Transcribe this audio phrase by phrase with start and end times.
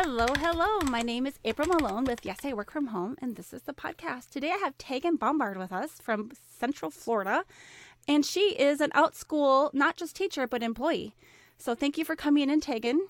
[0.00, 0.78] Hello, hello.
[0.88, 3.72] My name is April Malone with Yes, I Work From Home, and this is the
[3.72, 4.30] podcast.
[4.30, 7.44] Today I have Tegan Bombard with us from Central Florida,
[8.06, 11.16] and she is an Outschool, not just teacher, but employee.
[11.58, 13.08] So thank you for coming in, Tegan.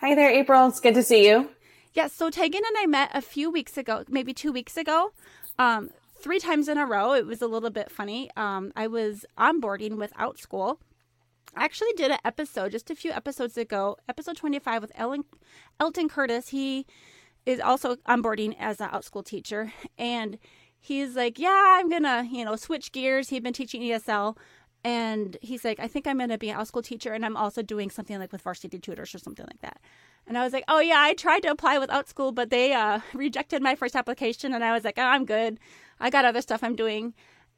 [0.00, 0.66] Hi there, April.
[0.66, 1.50] It's good to see you.
[1.94, 5.12] Yes, so Tegan and I met a few weeks ago, maybe two weeks ago,
[5.56, 5.90] um,
[6.20, 7.12] three times in a row.
[7.12, 8.28] It was a little bit funny.
[8.36, 10.78] Um, I was onboarding with Outschool
[11.54, 15.24] I actually did an episode just a few episodes ago, episode 25 with Ellen,
[15.78, 16.48] Elton Curtis.
[16.48, 16.86] He
[17.44, 19.72] is also onboarding as an outschool teacher.
[19.98, 20.38] And
[20.80, 23.28] he's like, Yeah, I'm going to, you know, switch gears.
[23.28, 24.36] He'd been teaching ESL.
[24.84, 27.12] And he's like, I think I'm going to be an outschool teacher.
[27.12, 29.80] And I'm also doing something like with varsity tutors or something like that.
[30.26, 33.00] And I was like, Oh, yeah, I tried to apply with Outschool, but they uh,
[33.12, 34.54] rejected my first application.
[34.54, 35.60] And I was like, oh, I'm good.
[36.00, 37.12] I got other stuff I'm doing.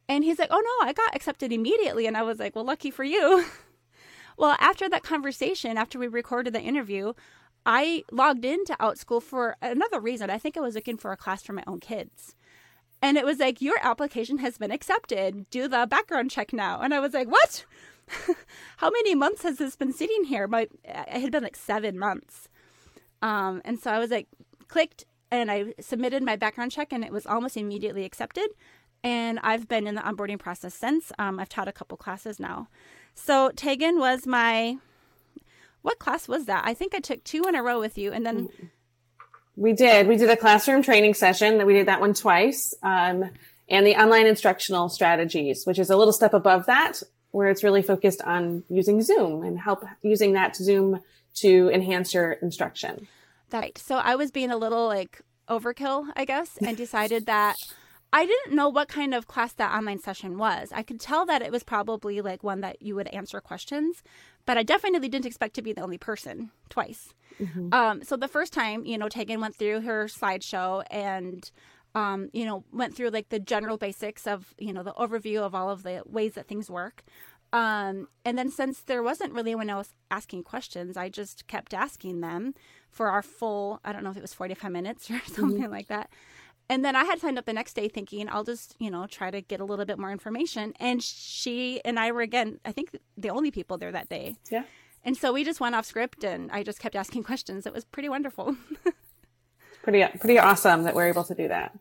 [0.08, 2.06] And he's like, Oh, no, I got accepted immediately.
[2.06, 3.45] And I was like, Well, lucky for you.
[4.37, 7.12] Well, after that conversation, after we recorded the interview,
[7.66, 10.31] I logged into Outschool for another reason.
[10.31, 12.34] I think I was looking for a class for my own kids.
[13.00, 15.48] And it was like, your application has been accepted.
[15.50, 16.81] Do the background check now.
[16.81, 17.64] And I was like, what?
[18.78, 20.47] How many months has this been sitting here?
[20.47, 22.48] My, it had been like seven months.
[23.23, 24.28] Um, and so I was like,
[24.69, 28.48] clicked and I submitted my background check and it was almost immediately accepted.
[29.03, 31.12] And I've been in the onboarding process since.
[31.19, 32.69] Um, I've taught a couple classes now.
[33.15, 34.79] So Tegan was my
[35.83, 36.65] what class was that?
[36.67, 38.48] I think I took two in a row with you, and then
[39.57, 40.09] we did.
[40.09, 41.59] We did a classroom training session.
[41.59, 43.31] That we did that one twice, um,
[43.69, 47.83] and the online instructional strategies, which is a little step above that, where it's really
[47.83, 51.01] focused on using Zoom and help using that Zoom
[51.35, 53.07] to enhance your instruction.
[53.53, 53.77] Right.
[53.77, 57.57] So I was being a little like overkill, I guess, and decided that
[58.15, 60.70] I didn't know what kind of class that online session was.
[60.73, 64.05] I could tell that it was probably like one that you would answer questions,
[64.47, 67.12] but I definitely didn't expect to be the only person twice.
[67.41, 67.75] Mm-hmm.
[67.75, 71.51] Um, so the first time, you know, Tegan went through her slideshow and,
[71.97, 75.53] um, you know, went through like the general basics of, you know, the overview of
[75.53, 77.03] all of the ways that things work.
[77.53, 82.20] Um, and then since there wasn't really anyone else asking questions, I just kept asking
[82.20, 82.55] them
[82.91, 85.73] for our full, I don't know if it was 45 minutes or something mm-hmm.
[85.73, 86.11] like that.
[86.69, 89.30] And then I had signed up the next day thinking I'll just, you know, try
[89.30, 90.73] to get a little bit more information.
[90.80, 94.36] And she and I were again, I think the only people there that day.
[94.51, 94.64] Yeah.
[95.05, 97.67] And so we just went off script and I just kept asking questions.
[97.67, 98.57] It was pretty wonderful.
[99.83, 101.79] pretty pretty awesome that we're able to do that.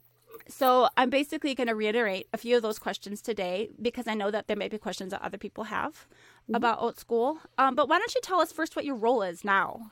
[0.50, 4.30] So I'm basically going to reiterate a few of those questions today because I know
[4.30, 6.56] that there may be questions that other people have mm-hmm.
[6.56, 7.38] about Outschool.
[7.58, 9.90] Um, but why don't you tell us first what your role is now?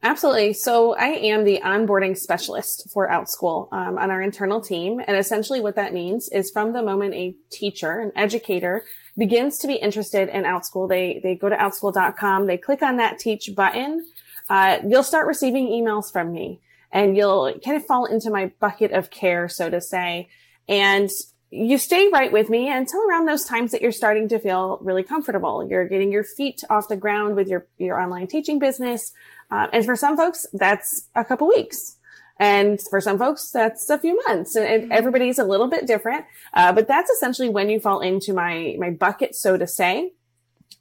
[0.00, 0.52] Absolutely.
[0.52, 5.00] So I am the onboarding specialist for Outschool um, on our internal team.
[5.04, 8.84] And essentially what that means is from the moment a teacher, an educator
[9.16, 13.18] begins to be interested in Outschool, they, they go to outschool.com, they click on that
[13.18, 14.06] teach button.
[14.48, 16.60] Uh, you'll start receiving emails from me
[16.92, 20.28] and you'll kind of fall into my bucket of care, so to say.
[20.68, 21.10] And
[21.50, 25.02] you stay right with me until around those times that you're starting to feel really
[25.02, 25.66] comfortable.
[25.68, 29.12] You're getting your feet off the ground with your, your online teaching business.
[29.50, 31.96] Uh, and for some folks, that's a couple weeks.
[32.40, 34.54] And for some folks, that's a few months.
[34.54, 34.92] And mm-hmm.
[34.92, 36.24] everybody's a little bit different.
[36.54, 40.12] Uh, but that's essentially when you fall into my, my bucket, so to say.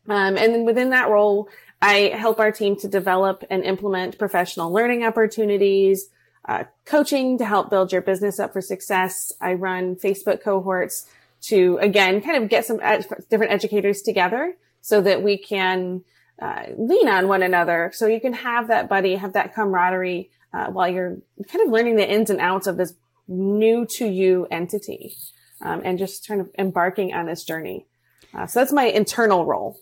[0.07, 1.49] Um, and then within that role,
[1.81, 6.09] I help our team to develop and implement professional learning opportunities,
[6.47, 9.31] uh, coaching to help build your business up for success.
[9.41, 11.07] I run Facebook cohorts
[11.41, 16.03] to, again, kind of get some ed- different educators together so that we can
[16.41, 20.67] uh, lean on one another so you can have that buddy, have that camaraderie uh,
[20.67, 21.17] while you're
[21.47, 22.93] kind of learning the ins and outs of this
[23.27, 25.15] new to you entity
[25.61, 27.85] um, and just kind of embarking on this journey.
[28.33, 29.79] Uh, so that's my internal role.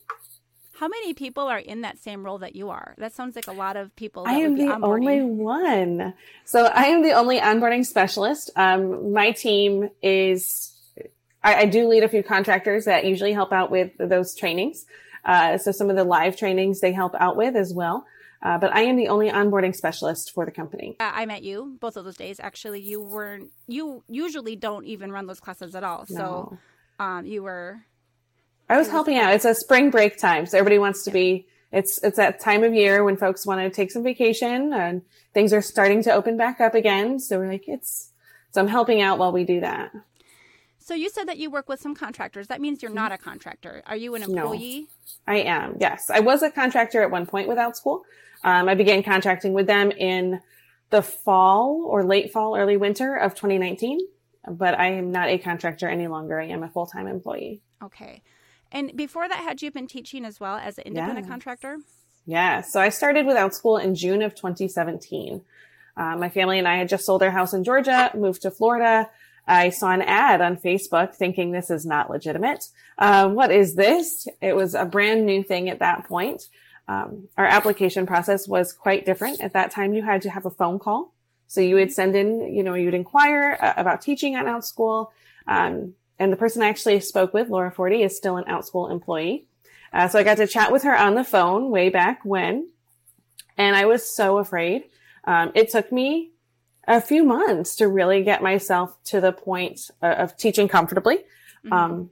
[0.79, 2.95] How many people are in that same role that you are?
[2.97, 4.25] That sounds like a lot of people.
[4.27, 6.13] I am the only one.
[6.43, 8.49] So I am the only onboarding specialist.
[8.57, 10.73] Um, my team is,
[11.41, 14.85] I, I, do lead a few contractors that usually help out with those trainings.
[15.25, 18.05] Uh, so some of the live trainings they help out with as well.
[18.41, 20.95] Uh, but I am the only onboarding specialist for the company.
[20.99, 22.39] Uh, I met you both of those days.
[22.39, 23.49] Actually, you weren't.
[23.67, 26.05] You usually don't even run those classes at all.
[26.09, 26.17] No.
[26.17, 26.57] So,
[27.03, 27.79] um, you were.
[28.69, 29.33] I was helping out.
[29.33, 31.47] It's a spring break time, so everybody wants to be.
[31.71, 35.01] It's it's that time of year when folks want to take some vacation and
[35.33, 37.19] things are starting to open back up again.
[37.19, 38.11] So we're like, it's.
[38.51, 39.91] So I'm helping out while we do that.
[40.85, 42.45] So you said that you work with some contractors.
[42.45, 43.81] That means you're not a contractor.
[43.87, 44.87] Are you an employee?
[45.27, 45.77] No, I am.
[45.79, 48.01] Yes, I was a contractor at one point with Outschool.
[48.43, 50.41] Um, I began contracting with them in
[50.91, 53.99] the fall or late fall, early winter of 2019.
[54.47, 56.39] But I am not a contractor any longer.
[56.39, 57.63] I am a full time employee.
[57.81, 58.21] Okay.
[58.71, 61.31] And before that, had you been teaching as well as an independent yeah.
[61.31, 61.77] contractor?
[62.27, 62.61] Yeah.
[62.61, 65.41] So I started with Outschool in June of 2017.
[65.97, 69.09] Uh, my family and I had just sold our house in Georgia, moved to Florida.
[69.47, 72.67] I saw an ad on Facebook thinking this is not legitimate.
[72.97, 74.27] Uh, what is this?
[74.41, 76.43] It was a brand new thing at that point.
[76.87, 79.41] Um, our application process was quite different.
[79.41, 81.13] At that time, you had to have a phone call.
[81.47, 85.09] So you would send in, you know, you'd inquire uh, about teaching at Outschool.
[85.47, 89.45] Um, and the person I actually spoke with, Laura Forty, is still an Outschool employee.
[89.93, 92.69] Uh, so I got to chat with her on the phone way back when.
[93.57, 94.85] And I was so afraid.
[95.23, 96.31] Um, it took me
[96.87, 101.17] a few months to really get myself to the point of teaching comfortably.
[101.65, 101.73] Mm-hmm.
[101.73, 102.09] Um,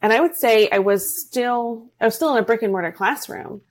[0.00, 2.92] and I would say I was still, I was still in a brick and mortar
[2.92, 3.62] classroom.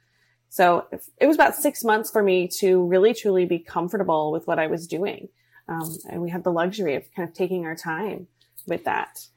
[0.50, 0.86] So
[1.20, 4.68] it was about six months for me to really truly be comfortable with what I
[4.68, 5.30] was doing.
[5.68, 8.28] Um, and we had the luxury of kind of taking our time
[8.68, 9.28] with that.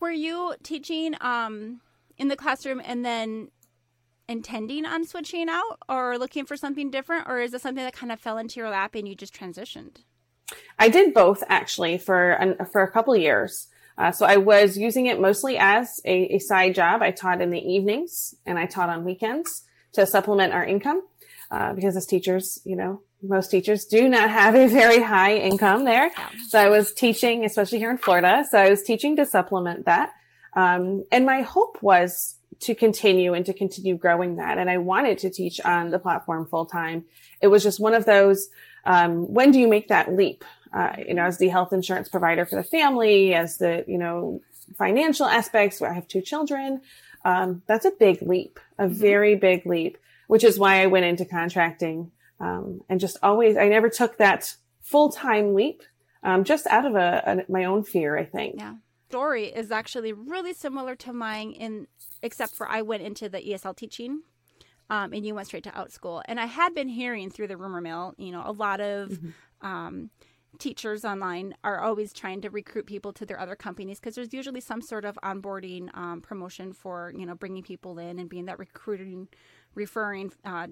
[0.00, 1.80] Were you teaching um,
[2.18, 3.50] in the classroom and then
[4.28, 7.28] intending on switching out or looking for something different?
[7.28, 9.98] Or is it something that kind of fell into your lap and you just transitioned?
[10.78, 13.68] I did both actually for an, for a couple years.
[13.96, 17.00] Uh, so I was using it mostly as a, a, side job.
[17.00, 19.62] I taught in the evenings and I taught on weekends
[19.92, 21.02] to supplement our income.
[21.50, 25.84] Uh, because as teachers, you know, most teachers do not have a very high income
[25.84, 26.10] there.
[26.48, 28.44] So I was teaching, especially here in Florida.
[28.50, 30.10] So I was teaching to supplement that.
[30.54, 34.58] Um, and my hope was to continue and to continue growing that.
[34.58, 37.04] And I wanted to teach on the platform full time.
[37.40, 38.48] It was just one of those,
[38.84, 40.44] um, when do you make that leap?
[40.72, 44.40] Uh, you know, as the health insurance provider for the family, as the, you know,
[44.76, 46.80] financial aspects, where I have two children,
[47.24, 48.94] um, that's a big leap, a mm-hmm.
[48.94, 52.10] very big leap, which is why I went into contracting.
[52.40, 55.82] Um, and just always, I never took that full time leap,
[56.22, 58.56] um, just out of a, a, my own fear, I think.
[58.58, 58.74] Yeah.
[59.10, 61.86] Story is actually really similar to mine in,
[62.22, 64.22] except for I went into the ESL teaching.
[64.90, 66.22] Um, and you went straight to Outschool.
[66.26, 69.66] And I had been hearing through the rumor mill, you know, a lot of mm-hmm.
[69.66, 70.10] um,
[70.58, 74.60] teachers online are always trying to recruit people to their other companies because there's usually
[74.60, 78.58] some sort of onboarding um, promotion for you know bringing people in and being that
[78.58, 79.28] recruiting
[79.74, 80.66] referring uh,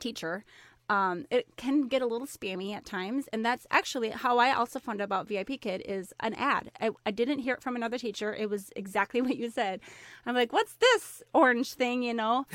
[0.00, 0.44] teacher
[0.88, 4.78] um, it can get a little spammy at times and that's actually how i also
[4.78, 8.34] found out about VIPKid is an ad I, I didn't hear it from another teacher
[8.34, 9.80] it was exactly what you said
[10.24, 12.46] i'm like what's this orange thing you know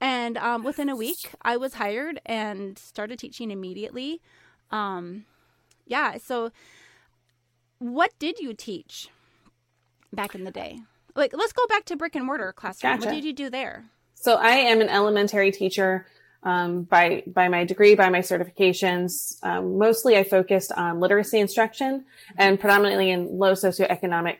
[0.00, 4.20] and um, within a week i was hired and started teaching immediately
[4.72, 5.26] um,
[5.86, 6.16] yeah.
[6.18, 6.50] So,
[7.78, 9.08] what did you teach
[10.12, 10.80] back in the day?
[11.14, 12.94] Like, let's go back to brick and mortar classroom.
[12.94, 13.06] Gotcha.
[13.06, 13.84] What did you do there?
[14.14, 16.06] So, I am an elementary teacher
[16.42, 19.36] um, by by my degree, by my certifications.
[19.42, 22.04] Um, mostly, I focused on literacy instruction
[22.36, 24.38] and predominantly in low socioeconomic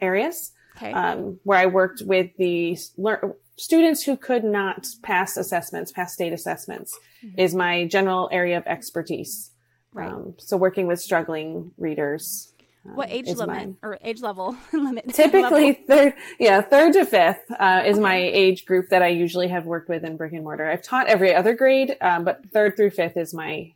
[0.00, 0.92] areas, okay.
[0.92, 6.32] um, where I worked with the lear- students who could not pass assessments, pass state
[6.32, 7.38] assessments, mm-hmm.
[7.38, 9.50] is my general area of expertise.
[9.94, 10.10] Right.
[10.10, 12.51] Um, so working with struggling readers.
[12.84, 13.76] Um, what age limit mine.
[13.82, 15.08] or age level limit?
[15.14, 15.84] Typically level?
[15.86, 18.02] third, yeah, third to fifth uh, is okay.
[18.02, 20.68] my age group that I usually have worked with in brick and mortar.
[20.68, 23.72] I've taught every other grade, um, but third through fifth is my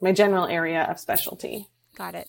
[0.00, 1.68] my general area of specialty.
[1.96, 2.28] Got it.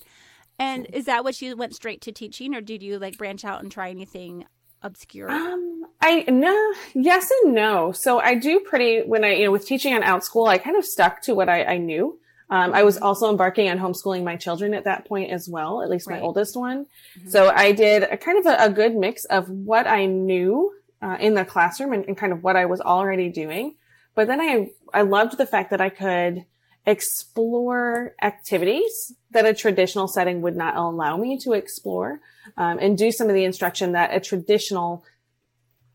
[0.57, 3.61] And is that what you went straight to teaching, or did you like branch out
[3.61, 4.45] and try anything
[4.81, 5.31] obscure?
[5.31, 7.91] Um, I no, yes and no.
[7.91, 10.85] So I do pretty when I you know with teaching on Outschool, I kind of
[10.85, 12.19] stuck to what I, I knew.
[12.51, 15.89] Um, I was also embarking on homeschooling my children at that point as well, at
[15.89, 16.19] least right.
[16.19, 16.85] my oldest one.
[17.19, 17.29] Mm-hmm.
[17.29, 21.17] So I did a kind of a, a, good mix of what I knew uh,
[21.19, 23.75] in the classroom and, and, kind of what I was already doing.
[24.15, 26.45] But then I, I loved the fact that I could
[26.85, 32.19] explore activities that a traditional setting would not allow me to explore
[32.57, 35.03] um, and do some of the instruction that a traditional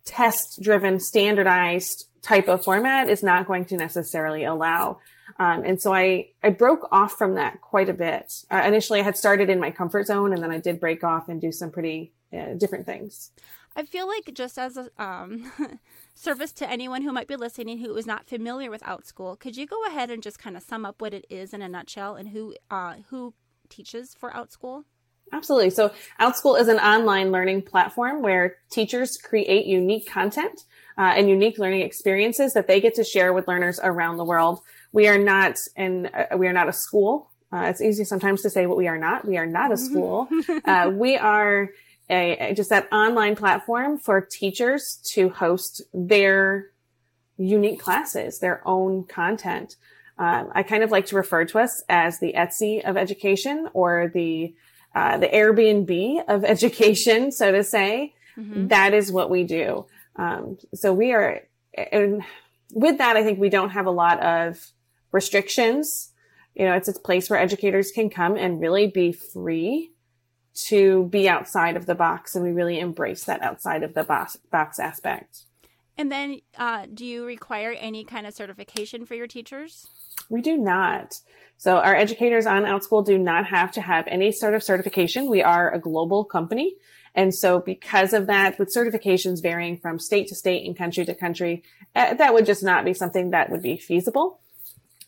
[0.04, 4.98] test driven standardized type of format is not going to necessarily allow.
[5.38, 8.32] Um, and so I, I broke off from that quite a bit.
[8.50, 11.28] Uh, initially, I had started in my comfort zone, and then I did break off
[11.28, 13.32] and do some pretty uh, different things.
[13.76, 15.50] I feel like just as a um,
[16.14, 19.66] service to anyone who might be listening who is not familiar with Outschool, could you
[19.66, 22.28] go ahead and just kind of sum up what it is in a nutshell and
[22.28, 23.34] who uh, who
[23.68, 24.84] teaches for Outschool?
[25.32, 25.70] Absolutely.
[25.70, 30.60] So Outschool is an online learning platform where teachers create unique content
[30.96, 34.60] uh, and unique learning experiences that they get to share with learners around the world
[34.94, 37.28] we are not and uh, we are not a school.
[37.52, 39.26] Uh, it's easy sometimes to say what we are not.
[39.26, 40.28] We are not a school.
[40.64, 41.70] uh, we are
[42.08, 46.66] a, just that online platform for teachers to host their
[47.36, 49.74] unique classes, their own content.
[50.16, 54.10] Um, I kind of like to refer to us as the Etsy of education or
[54.14, 54.54] the
[54.94, 58.14] uh, the Airbnb of education, so to say.
[58.38, 58.68] Mm-hmm.
[58.68, 59.86] That is what we do.
[60.14, 61.42] Um, so we are,
[61.76, 62.22] and
[62.72, 64.72] with that, I think we don't have a lot of
[65.14, 66.12] restrictions.
[66.54, 69.92] You know, it's a place where educators can come and really be free
[70.66, 72.34] to be outside of the box.
[72.34, 75.44] And we really embrace that outside of the box, box aspect.
[75.96, 79.86] And then, uh, do you require any kind of certification for your teachers?
[80.28, 81.20] We do not.
[81.56, 85.30] So our educators on OutSchool do not have to have any sort of certification.
[85.30, 86.74] We are a global company.
[87.14, 91.14] And so because of that, with certifications varying from state to state and country to
[91.14, 91.62] country,
[91.94, 94.40] uh, that would just not be something that would be feasible.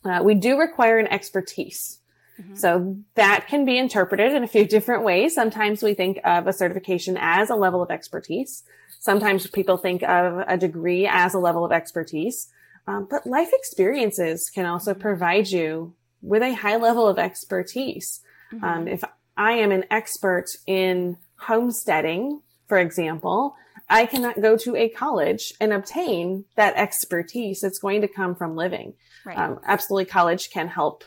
[0.07, 2.01] Uh, we do require an expertise.
[2.41, 2.57] Mm-hmm.
[2.57, 5.35] So that can be interpreted in a few different ways.
[5.35, 8.63] Sometimes we think of a certification as a level of expertise.
[9.01, 12.49] Sometimes people think of a degree as a level of expertise.
[12.87, 15.01] Um, but life experiences can also mm-hmm.
[15.01, 18.21] provide you with a high level of expertise.
[18.53, 18.65] Mm-hmm.
[18.65, 19.03] Um, if
[19.37, 23.57] I am an expert in homesteading, for example,
[23.89, 27.63] I cannot go to a college and obtain that expertise.
[27.63, 28.95] It's going to come from living.
[29.27, 29.37] Right.
[29.37, 31.05] Um, absolutely, college can help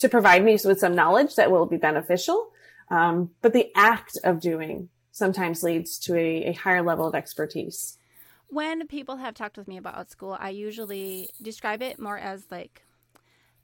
[0.00, 2.50] to provide me with some knowledge that will be beneficial.
[2.90, 7.96] Um, but the act of doing sometimes leads to a, a higher level of expertise.
[8.48, 12.82] When people have talked with me about school, I usually describe it more as like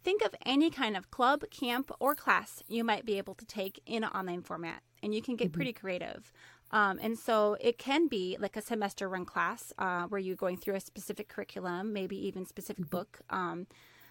[0.05, 3.81] think of any kind of club, camp, or class you might be able to take
[3.87, 5.55] in an online format, and you can get mm-hmm.
[5.55, 6.33] pretty creative.
[6.71, 10.57] Um, and so it can be like a semester run class uh, where you're going
[10.59, 12.97] through a specific curriculum, maybe even specific mm-hmm.
[12.97, 13.19] book.
[13.31, 13.67] Um,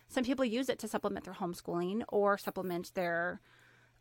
[0.08, 3.42] some people use it to supplement their homeschooling or supplement their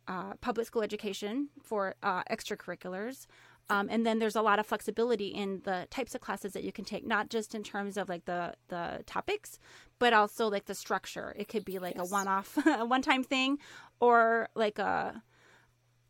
[0.07, 3.25] uh, public school education for uh, extracurriculars.
[3.69, 6.71] Um, and then there's a lot of flexibility in the types of classes that you
[6.71, 9.57] can take, not just in terms of like the the topics,
[9.97, 11.33] but also like the structure.
[11.35, 12.07] It could be like yes.
[12.07, 13.57] a one-off, a one-time thing,
[13.99, 15.23] or like a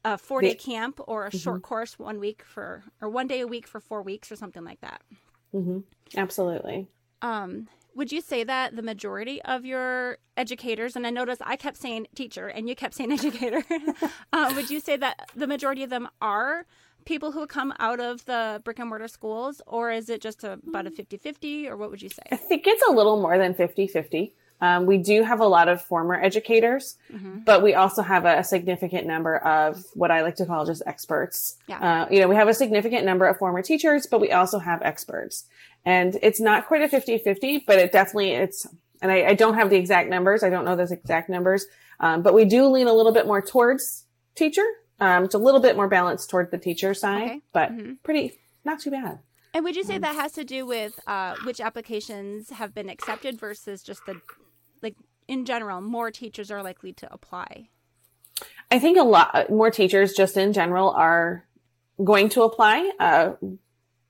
[0.04, 1.38] a four day camp or a mm-hmm.
[1.38, 4.66] short course one week for or one day a week for four weeks or something
[4.66, 5.02] like that.
[5.54, 5.80] Mm-hmm.
[6.18, 6.88] Absolutely.
[7.22, 11.78] Um, would you say that the majority of your educators, and I noticed I kept
[11.78, 13.64] saying teacher and you kept saying educator,
[14.34, 16.66] uh, would you say that the majority of them are
[17.06, 20.60] people who come out of the brick and mortar schools, or is it just a,
[20.68, 22.24] about a 50 50, or what would you say?
[22.32, 24.36] I think it's a little more than 50 50.
[24.62, 27.40] Um, we do have a lot of former educators, mm-hmm.
[27.46, 30.82] but we also have a, a, significant number of what I like to call just
[30.86, 31.58] experts.
[31.68, 31.80] Yeah.
[31.80, 34.82] Uh, you know, we have a significant number of former teachers, but we also have
[34.82, 35.46] experts.
[35.84, 38.66] And it's not quite a 50 50, but it definitely, it's,
[39.02, 40.42] and I, I, don't have the exact numbers.
[40.42, 41.66] I don't know those exact numbers.
[42.00, 44.66] Um, but we do lean a little bit more towards teacher.
[45.00, 47.42] Um, it's a little bit more balanced toward the teacher side, okay.
[47.52, 47.94] but mm-hmm.
[48.04, 49.20] pretty, not too bad.
[49.54, 53.40] And would you say that has to do with uh, which applications have been accepted
[53.40, 54.24] versus just the, like
[55.27, 57.70] in general, more teachers are likely to apply?
[58.70, 61.46] I think a lot more teachers just in general are
[62.03, 62.91] going to apply.
[63.00, 63.34] Uh,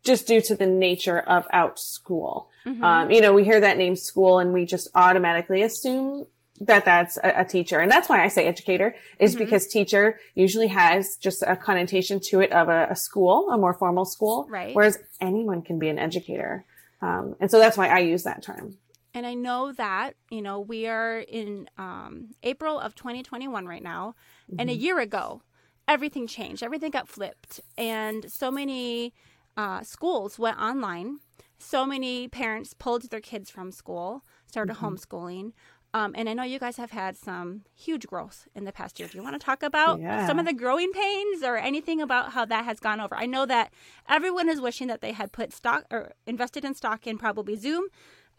[0.05, 2.45] just due to the nature of Outschool.
[2.65, 2.83] Mm-hmm.
[2.83, 6.27] Um, you know, we hear that name school and we just automatically assume
[6.61, 7.79] that that's a, a teacher.
[7.79, 9.43] And that's why I say educator is mm-hmm.
[9.43, 13.73] because teacher usually has just a connotation to it of a, a school, a more
[13.73, 14.47] formal school.
[14.49, 14.73] Right.
[14.73, 16.65] Whereas anyone can be an educator.
[17.01, 18.77] Um, and so that's why I use that term.
[19.15, 24.13] And I know that, you know, we are in um, April of 2021 right now.
[24.51, 24.59] Mm-hmm.
[24.59, 24.81] And a mm-hmm.
[24.81, 25.41] year ago,
[25.87, 26.61] everything changed.
[26.61, 27.61] Everything got flipped.
[27.77, 29.13] And so many
[29.55, 31.19] uh, schools went online.
[31.57, 34.85] So many parents pulled their kids from school, started mm-hmm.
[34.85, 35.53] homeschooling.
[35.93, 39.07] Um, and I know you guys have had some huge growth in the past year.
[39.07, 40.27] Do you want to talk about yeah.
[40.27, 43.15] some of the growing pains or anything about how that has gone over?
[43.15, 43.71] I know that
[44.09, 47.85] everyone is wishing that they had put stock or invested in stock in probably Zoom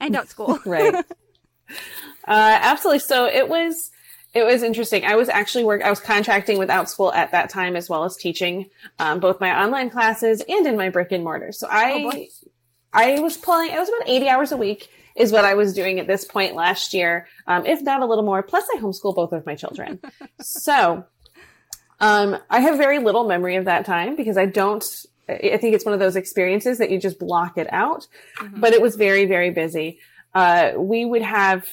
[0.01, 0.61] and Outschool.
[0.67, 0.95] right.
[0.95, 1.75] uh,
[2.27, 3.01] absolutely.
[3.01, 3.91] So it was
[4.37, 5.05] it was interesting.
[5.05, 5.83] I was actually work.
[5.83, 9.63] I was contracting with Outschool at that time, as well as teaching um, both my
[9.63, 11.53] online classes and in my brick and mortar.
[11.53, 12.49] So I, oh
[12.93, 13.73] I was pulling.
[13.73, 16.55] It was about eighty hours a week is what I was doing at this point
[16.55, 18.43] last year, um, if not a little more.
[18.43, 20.01] Plus, I homeschool both of my children,
[20.41, 21.07] so
[22.01, 24.85] um, I have very little memory of that time because I don't.
[25.29, 28.07] I think it's one of those experiences that you just block it out.
[28.39, 28.61] Mm-hmm.
[28.61, 29.99] But it was very, very busy.
[30.35, 31.67] Uh, we would have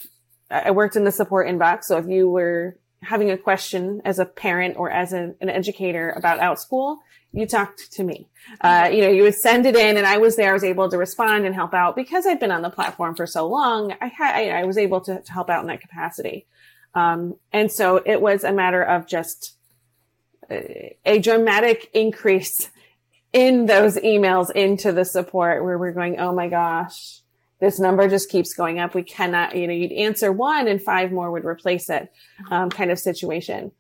[0.53, 1.86] I worked in the support inbox.
[1.86, 6.12] So if you were having a question as a parent or as an, an educator
[6.12, 6.98] about Outschool,
[7.31, 8.29] you talked to me.
[8.62, 10.51] Uh, you know, you would send it in and I was there.
[10.51, 13.25] I was able to respond and help out because I'd been on the platform for
[13.25, 13.93] so long.
[14.00, 16.45] I had, I, I was able to, to, help out in that capacity.
[16.93, 19.57] Um, and so it was a matter of just
[20.51, 22.69] a, a dramatic increase
[23.34, 27.22] in those emails into the support where we're going, Oh my gosh,
[27.60, 28.94] this number just keeps going up.
[28.94, 32.12] We cannot, you know, you'd answer one and five more would replace it,
[32.52, 33.72] um, kind of situation.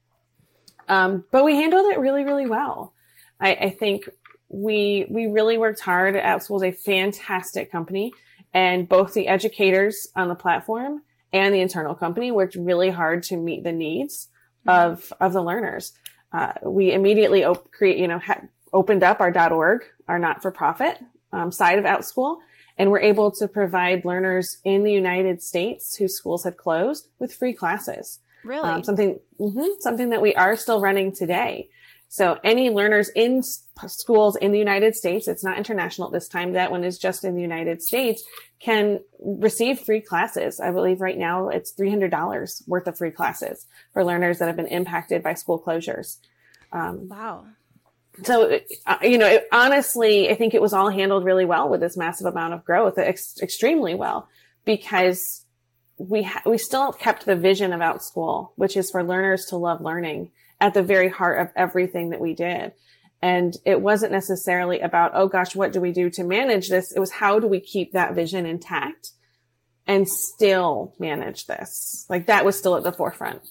[0.87, 2.93] Um, but we handled it really, really well.
[3.39, 4.09] I, I think
[4.49, 6.15] we we really worked hard.
[6.15, 8.13] Outschool is a fantastic company,
[8.53, 13.37] And both the educators on the platform and the internal company worked really hard to
[13.37, 14.29] meet the needs
[14.67, 15.93] of, of the learners.
[16.31, 18.41] Uh, we immediately op- create, you know, ha-
[18.73, 20.99] opened up our .org, our not-for-profit
[21.31, 22.37] um, side of OutSchool,
[22.77, 27.33] and we're able to provide learners in the United States whose schools had closed with
[27.33, 28.19] free classes.
[28.43, 28.67] Really?
[28.67, 31.69] Um, something, mm-hmm, something that we are still running today.
[32.09, 36.53] So any learners in schools in the United States, it's not international at this time.
[36.53, 38.23] That one is just in the United States
[38.59, 40.59] can receive free classes.
[40.59, 44.67] I believe right now it's $300 worth of free classes for learners that have been
[44.67, 46.17] impacted by school closures.
[46.71, 47.45] Um, wow.
[48.21, 51.81] So, uh, you know, it, honestly, I think it was all handled really well with
[51.81, 54.27] this massive amount of growth, ex- extremely well,
[54.65, 55.45] because
[55.97, 59.81] we ha- we still kept the vision of OutSchool, which is for learners to love
[59.81, 62.73] learning at the very heart of everything that we did.
[63.21, 66.91] And it wasn't necessarily about, oh gosh, what do we do to manage this?
[66.91, 69.11] It was how do we keep that vision intact
[69.87, 72.05] and still manage this?
[72.09, 73.41] Like that was still at the forefront.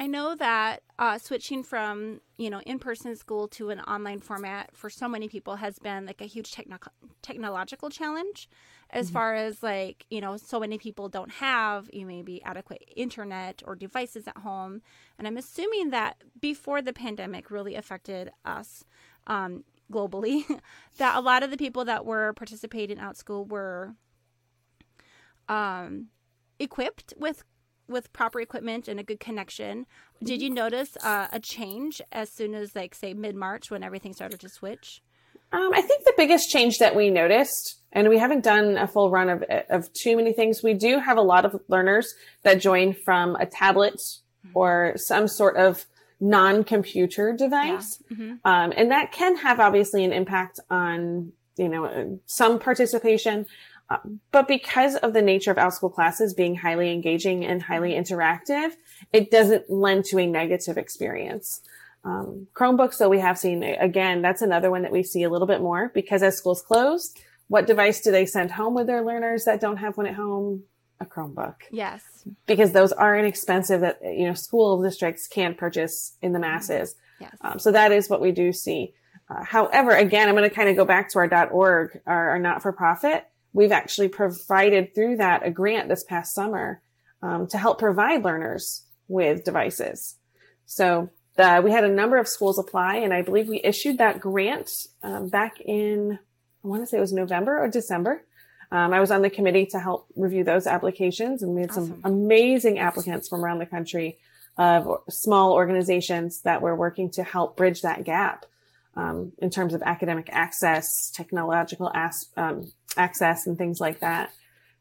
[0.00, 4.88] I know that uh, switching from you know in-person school to an online format for
[4.88, 6.78] so many people has been like a huge techno-
[7.20, 8.48] technological challenge,
[8.88, 9.12] as mm-hmm.
[9.12, 13.76] far as like you know so many people don't have you maybe adequate internet or
[13.76, 14.80] devices at home,
[15.18, 18.84] and I'm assuming that before the pandemic really affected us
[19.26, 20.46] um, globally,
[20.96, 23.96] that a lot of the people that were participating in OutSchool were
[25.46, 26.06] um,
[26.58, 27.44] equipped with
[27.90, 29.86] with proper equipment and a good connection.
[30.22, 34.12] Did you notice uh, a change as soon as, like, say, mid March when everything
[34.12, 35.02] started to switch?
[35.52, 39.10] Um, I think the biggest change that we noticed, and we haven't done a full
[39.10, 40.62] run of of too many things.
[40.62, 44.50] We do have a lot of learners that join from a tablet mm-hmm.
[44.54, 45.86] or some sort of
[46.20, 48.16] non-computer device, yeah.
[48.16, 48.32] mm-hmm.
[48.44, 53.46] um, and that can have obviously an impact on you know some participation.
[54.30, 58.70] But because of the nature of Outschool classes being highly engaging and highly interactive,
[59.12, 61.60] it doesn't lend to a negative experience.
[62.04, 65.46] Um, Chromebooks, though, we have seen again, that's another one that we see a little
[65.46, 67.12] bit more because as schools close,
[67.48, 70.62] what device do they send home with their learners that don't have one at home?
[71.00, 71.54] A Chromebook.
[71.70, 72.02] Yes.
[72.46, 76.94] Because those are inexpensive that, you know, school districts can purchase in the masses.
[77.18, 77.34] Yes.
[77.40, 78.92] Um, so that is what we do see.
[79.28, 82.38] Uh, however, again, I'm going to kind of go back to our .org, our, our
[82.38, 86.82] not-for-profit we've actually provided through that a grant this past summer
[87.22, 90.16] um, to help provide learners with devices.
[90.66, 94.20] So uh, we had a number of schools apply, and I believe we issued that
[94.20, 94.70] grant
[95.02, 96.18] um, back in
[96.64, 98.22] I want to say it was November or December.
[98.72, 101.86] Um, I was on the committee to help review those applications, and we had awesome.
[101.86, 104.18] some amazing applicants from around the country
[104.56, 108.44] of small organizations that were working to help bridge that gap
[108.94, 114.32] um, in terms of academic access, technological as, um, access, and things like that.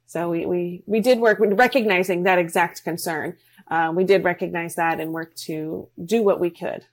[0.05, 3.37] So we, we, we did work recognizing that exact concern.
[3.69, 6.85] Uh, we did recognize that and work to do what we could.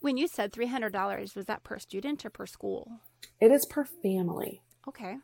[0.00, 3.00] When you said $300, was that per student or per school?
[3.40, 4.62] It is per family.
[4.86, 5.16] Okay.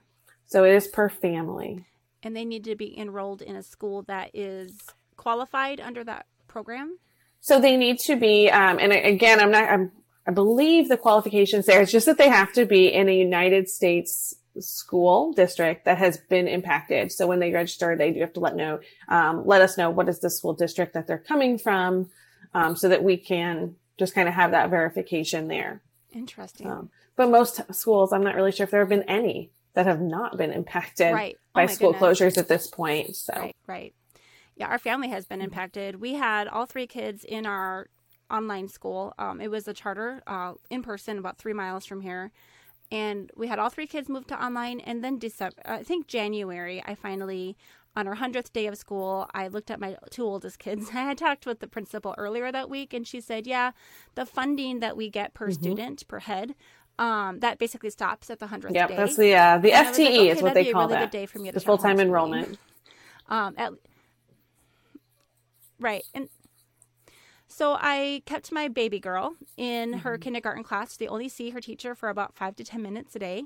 [0.46, 1.84] So it is per family.
[2.22, 4.78] And they need to be enrolled in a school that is
[5.16, 6.98] qualified under that program?
[7.40, 9.92] So they need to be, um, and again, I'm not, I'm
[10.26, 11.80] I believe the qualifications there.
[11.80, 16.18] It's just that they have to be in a United States school district that has
[16.18, 17.12] been impacted.
[17.12, 20.08] So when they register, they do have to let know, um, let us know what
[20.08, 22.10] is the school district that they're coming from,
[22.54, 25.82] um, so that we can just kind of have that verification there.
[26.12, 26.70] Interesting.
[26.70, 30.00] Um, but most schools, I'm not really sure if there have been any that have
[30.00, 31.36] not been impacted right.
[31.38, 32.20] oh by school goodness.
[32.20, 33.14] closures at this point.
[33.14, 33.94] So right, right.
[34.56, 36.00] Yeah, our family has been impacted.
[36.00, 37.88] We had all three kids in our
[38.30, 39.14] online school.
[39.18, 42.30] Um, it was a charter uh, in person, about three miles from here.
[42.90, 44.80] And we had all three kids move to online.
[44.80, 47.56] And then December, I think January, I finally,
[47.94, 50.88] on our 100th day of school, I looked at my two oldest kids.
[50.94, 53.72] I had talked with the principal earlier that week, and she said, Yeah,
[54.14, 55.62] the funding that we get per mm-hmm.
[55.62, 56.54] student, per head,
[56.98, 58.96] um, that basically stops at the 100th yep, day.
[58.96, 61.10] that's the, uh, the FTE like, okay, is what they call really that.
[61.10, 62.58] Good day for me the full time enrollment.
[63.28, 63.72] Um, at,
[65.78, 66.02] right.
[66.14, 66.28] And
[67.50, 70.22] so I kept my baby girl in her mm-hmm.
[70.22, 70.96] kindergarten class.
[70.96, 73.42] They only see her teacher for about five to 10 minutes a day.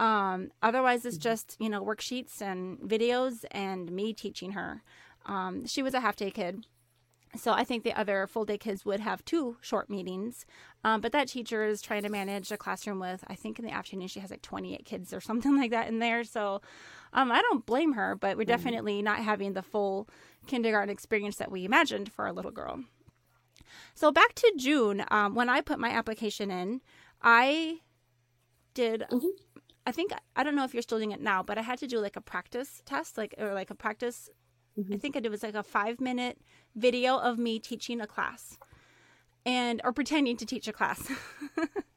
[0.00, 1.22] Um, otherwise, it's mm-hmm.
[1.22, 4.82] just, you know, worksheets and videos and me teaching her.
[5.26, 6.66] Um, she was a half day kid.
[7.36, 10.44] So I think the other full day kids would have two short meetings.
[10.82, 13.70] Um, but that teacher is trying to manage a classroom with, I think in the
[13.70, 16.24] afternoon, she has like 28 kids or something like that in there.
[16.24, 16.62] So
[17.12, 20.08] um, I don't blame her, but we're definitely not having the full
[20.48, 22.80] kindergarten experience that we imagined for our little girl.
[23.94, 26.80] So back to June, um, when I put my application in,
[27.22, 27.80] I
[28.74, 29.04] did.
[29.10, 29.26] Mm-hmm.
[29.86, 31.86] I think I don't know if you're still doing it now, but I had to
[31.86, 34.28] do like a practice test, like or like a practice.
[34.78, 34.94] Mm-hmm.
[34.94, 36.38] I think it was like a five minute
[36.76, 38.58] video of me teaching a class,
[39.44, 41.10] and or pretending to teach a class.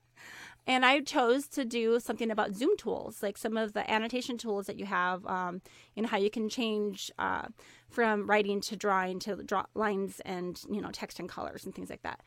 [0.66, 4.66] and I chose to do something about Zoom tools, like some of the annotation tools
[4.68, 5.62] that you have, um,
[5.98, 7.48] and how you can change uh,
[7.90, 11.90] from writing to drawing to draw lines and you know text and colors and things
[11.90, 12.22] like that.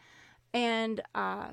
[0.53, 1.49] And uh,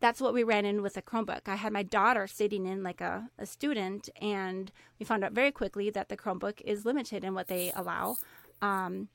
[0.00, 1.42] that's what we ran in with a Chromebook.
[1.46, 5.52] I had my daughter sitting in like a, a student, and we found out very
[5.52, 8.16] quickly that the Chromebook is limited in what they allow.
[8.60, 9.08] Um,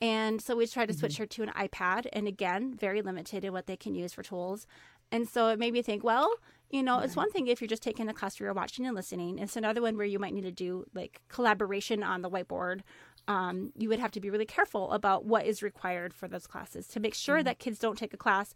[0.00, 1.22] and so we tried to switch mm-hmm.
[1.22, 4.66] her to an iPad, and again, very limited in what they can use for tools.
[5.10, 6.30] And so it made me think, well,
[6.70, 8.94] you know, it's one thing if you're just taking a class where you're watching and
[8.94, 9.38] listening.
[9.38, 12.80] It's another one where you might need to do like collaboration on the whiteboard.
[13.26, 16.86] Um, you would have to be really careful about what is required for those classes
[16.88, 17.44] to make sure mm-hmm.
[17.44, 18.54] that kids don't take a class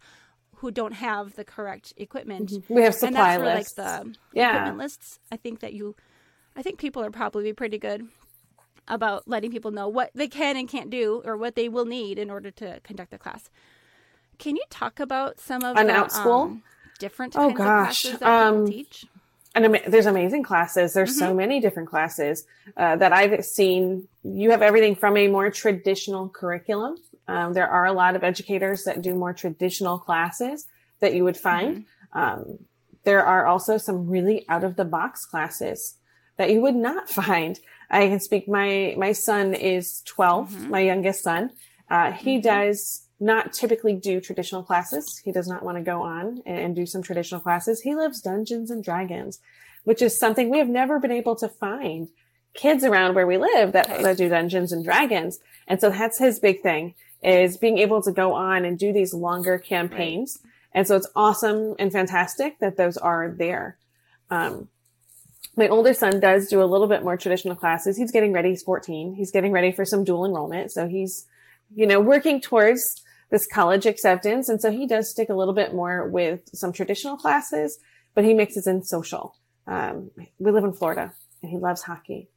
[0.57, 2.51] who don't have the correct equipment.
[2.51, 2.75] Mm-hmm.
[2.75, 3.75] We have supply and that's lists.
[3.75, 4.51] For, like the yeah.
[4.51, 5.19] equipment lists.
[5.31, 5.97] I think that you,
[6.55, 8.09] I think people are probably pretty good
[8.89, 12.19] about letting people know what they can and can't do or what they will need
[12.19, 13.51] in order to conduct the class.
[14.43, 16.47] Can you talk about some of an the, Outschool?
[16.47, 16.63] Um,
[16.99, 19.07] different oh gosh um, teach?
[19.55, 20.95] And there's amazing classes.
[20.95, 21.19] There's mm-hmm.
[21.27, 22.45] so many different classes
[22.77, 24.09] uh, that I've seen.
[24.25, 26.97] You have everything from a more traditional curriculum.
[27.29, 30.67] Um, there are a lot of educators that do more traditional classes
[30.99, 31.85] that you would find.
[32.13, 32.19] Mm-hmm.
[32.19, 32.59] Um,
[33.05, 35.99] there are also some really out of the box classes
[36.37, 37.61] that you would not find.
[37.89, 38.49] I can speak.
[38.49, 40.71] My my son is 12, mm-hmm.
[40.71, 41.53] my youngest son.
[41.89, 42.49] Uh, he mm-hmm.
[42.49, 45.21] does not typically do traditional classes.
[45.25, 47.81] He does not want to go on and do some traditional classes.
[47.81, 49.39] He loves Dungeons and Dragons,
[49.85, 52.09] which is something we have never been able to find
[52.53, 55.39] kids around where we live that, that do Dungeons and Dragons.
[55.69, 59.15] And so that's his big thing is being able to go on and do these
[59.15, 60.41] longer campaigns.
[60.43, 60.51] Right.
[60.75, 63.79] And so it's awesome and fantastic that those are there.
[64.31, 64.69] Um,
[65.57, 67.97] my older son does do a little bit more traditional classes.
[67.97, 68.49] He's getting ready.
[68.51, 69.15] He's 14.
[69.15, 70.73] He's getting ready for some dual enrollment.
[70.73, 71.27] So he's,
[71.73, 73.03] you know, working towards
[73.33, 74.51] this college acceptance.
[74.51, 77.79] And so he does stick a little bit more with some traditional classes,
[78.15, 79.35] but he mixes in social.
[79.67, 82.29] Um, we live in Florida and he loves hockey.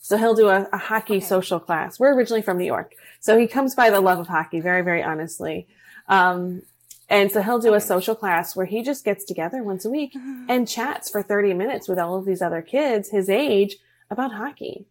[0.00, 1.24] So he'll do a, a hockey okay.
[1.24, 2.00] social class.
[2.00, 2.94] We're originally from New York.
[3.20, 5.68] So he comes by the love of hockey very, very honestly.
[6.08, 6.62] Um,
[7.08, 7.76] and so he'll do okay.
[7.76, 10.16] a social class where he just gets together once a week
[10.48, 13.76] and chats for 30 minutes with all of these other kids his age
[14.10, 14.86] about hockey.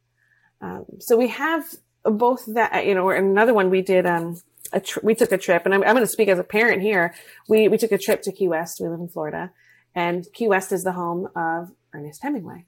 [0.62, 1.66] Um, so we have
[2.06, 4.42] both that, you know, or another one we did, um,
[4.74, 6.82] a tr- we took a trip, and I'm, I'm going to speak as a parent
[6.82, 7.14] here.
[7.48, 8.80] We we took a trip to Key West.
[8.82, 9.52] We live in Florida,
[9.96, 12.66] and Key West is the home of Ernest Hemingway.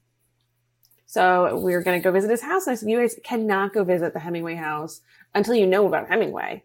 [1.05, 2.67] So we were going to go visit his house.
[2.67, 5.01] And I said, you guys cannot go visit the Hemingway house
[5.33, 6.63] until you know about Hemingway.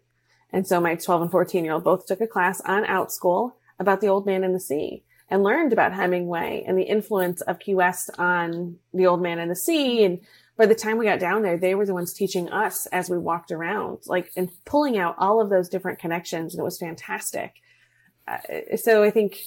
[0.51, 4.01] And so my 12 and 14 year old both took a class on Outschool about
[4.01, 7.75] the old man in the sea and learned about Hemingway and the influence of Key
[7.75, 10.19] West on the old man in the sea and
[10.61, 13.17] by the time we got down there, they were the ones teaching us as we
[13.17, 16.53] walked around, like, and pulling out all of those different connections.
[16.53, 17.55] And it was fantastic.
[18.27, 18.37] Uh,
[18.75, 19.39] so I think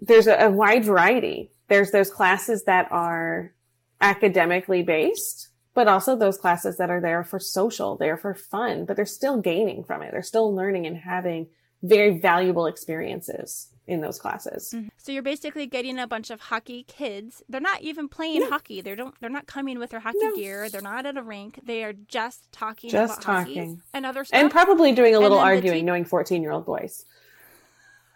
[0.00, 1.50] there's a, a wide variety.
[1.66, 3.52] There's those classes that are
[4.00, 8.94] academically based, but also those classes that are there for social, they're for fun, but
[8.94, 10.12] they're still gaining from it.
[10.12, 11.48] They're still learning and having
[11.82, 14.72] very valuable experiences in those classes.
[14.74, 14.88] Mm-hmm.
[14.96, 17.42] So you're basically getting a bunch of hockey kids.
[17.48, 18.48] They're not even playing yeah.
[18.48, 18.80] hockey.
[18.80, 19.14] They don't.
[19.20, 20.34] They're not coming with their hockey no.
[20.34, 20.68] gear.
[20.68, 21.60] They're not at a rink.
[21.62, 25.38] They are just talking just about talking and other stuff, and probably doing a little
[25.38, 27.04] arguing, te- knowing fourteen year old boys.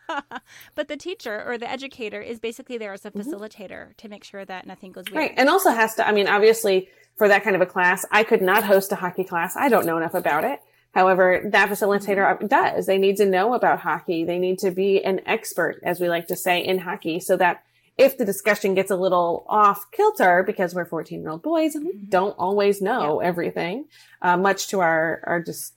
[0.74, 3.20] but the teacher or the educator is basically there as a mm-hmm.
[3.20, 3.92] facilitator mm-hmm.
[3.98, 5.16] to make sure that nothing goes weird.
[5.16, 6.06] Right, and also has to.
[6.06, 9.24] I mean, obviously, for that kind of a class, I could not host a hockey
[9.24, 9.56] class.
[9.56, 10.60] I don't know enough about it.
[10.94, 12.86] However, that facilitator does.
[12.86, 14.24] They need to know about hockey.
[14.24, 17.62] They need to be an expert, as we like to say, in hockey so that
[17.98, 21.84] if the discussion gets a little off kilter because we're 14 year old boys and
[21.84, 22.08] we mm-hmm.
[22.08, 23.28] don't always know yeah.
[23.28, 23.86] everything,
[24.22, 25.72] uh, much to our, our dis-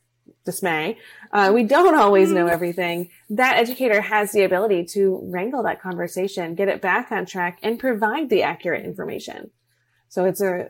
[0.45, 0.97] dismay,
[1.33, 2.53] uh, we don't always know mm-hmm.
[2.53, 3.09] everything.
[3.31, 7.79] That educator has the ability to wrangle that conversation, get it back on track and
[7.79, 9.49] provide the accurate information.
[10.07, 10.69] So it's a,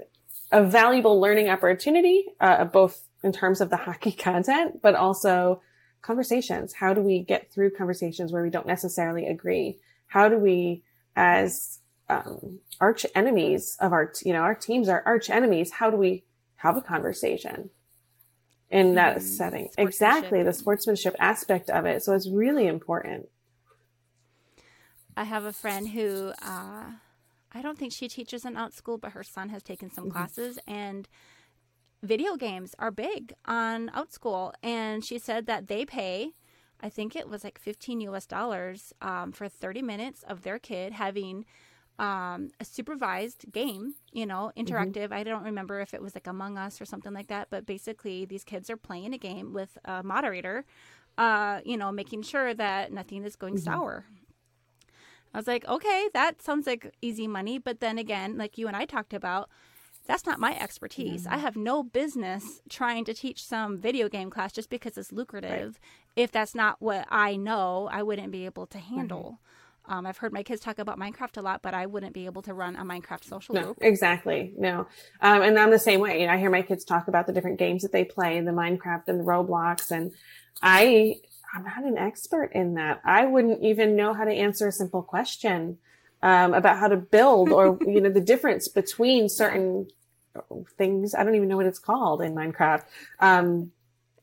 [0.54, 5.62] a valuable learning opportunity, uh, both in terms of the hockey content, but also
[6.02, 6.74] conversations.
[6.74, 9.78] How do we get through conversations where we don't necessarily agree?
[10.08, 10.84] How do we,
[11.16, 11.82] as
[12.12, 15.72] um, arch enemies of our, you know, our teams are arch enemies.
[15.72, 16.24] How do we
[16.58, 17.70] have a conversation
[18.70, 19.26] in that mm-hmm.
[19.26, 19.70] setting?
[19.78, 22.04] Exactly, the sportsmanship aspect of it.
[22.04, 23.30] So it's really important.
[25.16, 26.92] I have a friend who, uh,
[27.54, 30.14] I don't think she teaches in Outschool, but her son has taken some mm-hmm.
[30.14, 31.08] classes and
[32.02, 36.32] video games are big on Outschool, and she said that they pay.
[36.82, 40.94] I think it was like 15 US dollars um, for 30 minutes of their kid
[40.94, 41.46] having
[42.00, 44.62] um, a supervised game, you know, mm-hmm.
[44.66, 45.06] interactive.
[45.06, 45.14] Mm-hmm.
[45.14, 48.26] I don't remember if it was like Among Us or something like that, but basically
[48.26, 50.66] these kids are playing a game with a moderator,
[51.20, 53.64] uh, you know, making sure that nothing is going mm-hmm.
[53.64, 54.06] sour.
[55.34, 57.60] I was like, okay, that sounds like easy money.
[57.60, 59.50] But then again, like you and I talked about,
[60.06, 61.24] that's not my expertise.
[61.24, 61.34] Mm-hmm.
[61.34, 65.80] I have no business trying to teach some video game class just because it's lucrative.
[65.80, 66.24] Right.
[66.24, 69.40] If that's not what I know, I wouldn't be able to handle.
[69.40, 69.94] Mm-hmm.
[69.94, 72.44] Um, I've heard my kids talk about Minecraft a lot, but I wouldn't be able
[72.44, 73.78] to run a Minecraft social no, group.
[73.82, 74.54] Exactly.
[74.58, 74.88] No.
[75.22, 76.22] Um, and I'm the same way.
[76.22, 78.52] You know, I hear my kids talk about the different games that they play, the
[78.52, 80.12] Minecraft and the Roblox, and
[80.62, 81.16] I
[81.54, 83.02] I'm not an expert in that.
[83.04, 85.80] I wouldn't even know how to answer a simple question
[86.24, 89.88] um, about how to build or you know the difference between certain
[90.78, 91.14] things.
[91.14, 92.84] I don't even know what it's called in Minecraft.
[93.20, 93.72] Um,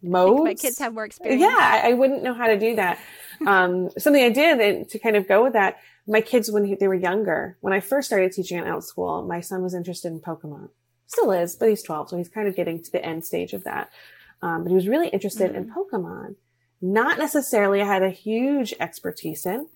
[0.02, 0.44] modes.
[0.44, 1.40] My kids have more experience.
[1.40, 2.98] Yeah, I, I wouldn't know how to do that.
[3.46, 5.78] Um, something I did and to kind of go with that.
[6.08, 9.40] My kids, when he, they were younger, when I first started teaching at Outschool, my
[9.40, 10.70] son was interested in Pokemon.
[11.06, 13.62] Still is, but he's 12, so he's kind of getting to the end stage of
[13.62, 13.90] that.
[14.42, 15.70] Um, but he was really interested mm-hmm.
[15.70, 16.34] in Pokemon
[16.80, 19.66] not necessarily I had a huge expertise in,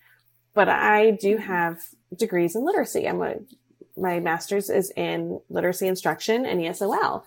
[0.55, 1.45] but I do mm-hmm.
[1.45, 1.81] have
[2.17, 3.09] degrees in literacy.
[3.09, 3.37] I'm a,
[3.97, 7.23] my master's is in literacy instruction and ESOL.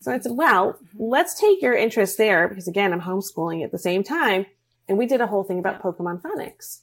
[0.00, 1.02] So I said, well, mm-hmm.
[1.02, 4.46] let's take your interest there because again, I'm homeschooling at the same time.
[4.88, 6.80] And we did a whole thing about Pokemon phonics.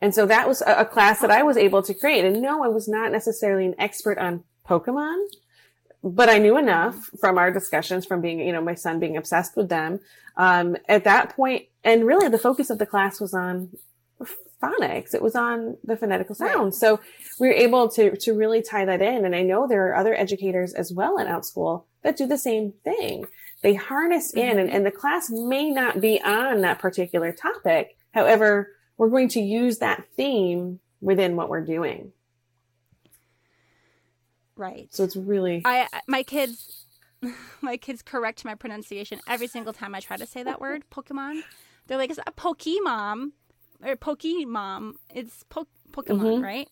[0.00, 2.24] And so that was a, a class that I was able to create.
[2.24, 5.26] And no, I was not necessarily an expert on Pokemon,
[6.02, 9.56] but I knew enough from our discussions from being, you know, my son being obsessed
[9.56, 10.00] with them.
[10.36, 13.70] Um, at that point, and really the focus of the class was on
[14.62, 15.14] phonics.
[15.14, 16.74] It was on the phonetical sounds.
[16.74, 16.74] Right.
[16.74, 17.00] So
[17.40, 19.24] we were able to, to really tie that in.
[19.24, 22.72] And I know there are other educators as well in Outschool that do the same
[22.84, 23.26] thing.
[23.62, 24.58] They harness in mm-hmm.
[24.58, 27.96] and, and the class may not be on that particular topic.
[28.12, 32.12] However, we're going to use that theme within what we're doing.
[34.56, 34.88] Right.
[34.90, 36.86] So it's really I my kids
[37.62, 41.42] my kids correct my pronunciation every single time I try to say that word, Pokemon.
[41.86, 43.32] They're like, it's a Pokemon
[43.82, 44.94] or Pokemon.
[45.14, 46.42] It's po- Pokemon, mm-hmm.
[46.42, 46.68] right?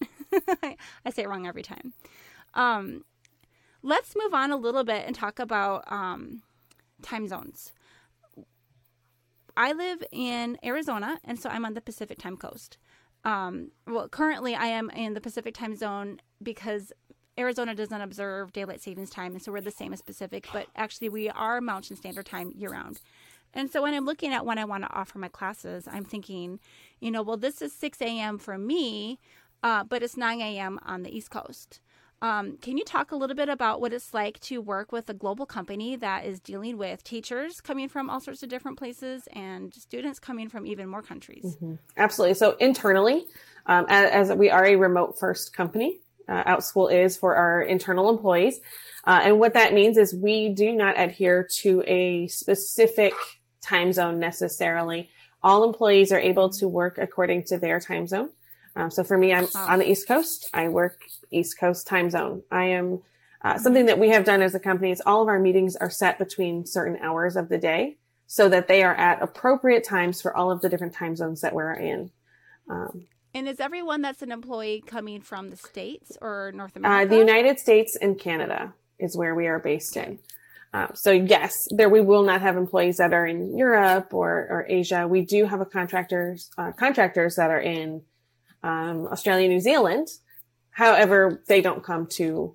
[1.05, 1.92] I say it wrong every time.
[2.55, 3.05] Um,
[3.83, 6.42] let's move on a little bit and talk about um,
[7.03, 7.73] time zones.
[9.57, 12.79] I live in Arizona, and so I'm on the Pacific time coast.
[13.25, 16.92] Um, well, currently I am in the Pacific time zone because
[17.38, 21.09] Arizona doesn't observe daylight savings time, and so we're the same as Pacific, but actually
[21.09, 23.01] we are Mountain Standard Time year round.
[23.55, 26.61] And so when I'm looking at when I want to offer my classes, I'm thinking,
[27.01, 28.39] you know, well, this is 6 a.m.
[28.39, 29.19] for me,
[29.63, 30.79] uh, but it's 9 a.m.
[30.85, 31.81] on the East Coast.
[32.23, 35.15] Um, can you talk a little bit about what it's like to work with a
[35.15, 39.73] global company that is dealing with teachers coming from all sorts of different places and
[39.73, 41.45] students coming from even more countries?
[41.45, 41.77] Mm-hmm.
[41.97, 42.35] Absolutely.
[42.35, 43.25] So internally,
[43.65, 48.11] um, as, as, we are a remote first company, uh, OutSchool is for our internal
[48.11, 48.61] employees.
[49.07, 53.15] Uh, and what that means is we do not adhere to a specific
[53.62, 55.11] time zone necessarily.
[55.42, 58.31] All employees are able to work according to their time zone.
[58.77, 60.49] Um, so for me, I'm on the East Coast.
[60.53, 60.99] I work
[61.31, 62.42] East Coast time zone.
[62.51, 63.01] I am
[63.42, 65.90] uh, something that we have done as a company is all of our meetings are
[65.90, 67.96] set between certain hours of the day
[68.27, 71.55] so that they are at appropriate times for all of the different time zones that
[71.55, 72.11] we're in.
[72.68, 77.07] Um, and is everyone that's an employee coming from the States or North America?
[77.07, 80.18] Uh, the United States and Canada is where we are based in.
[80.73, 84.67] Uh, so yes, there we will not have employees that are in Europe or, or
[84.69, 85.07] Asia.
[85.09, 88.03] We do have a contractors uh, contractors that are in
[88.63, 90.09] um, Australia, New Zealand.
[90.71, 92.55] However, they don't come to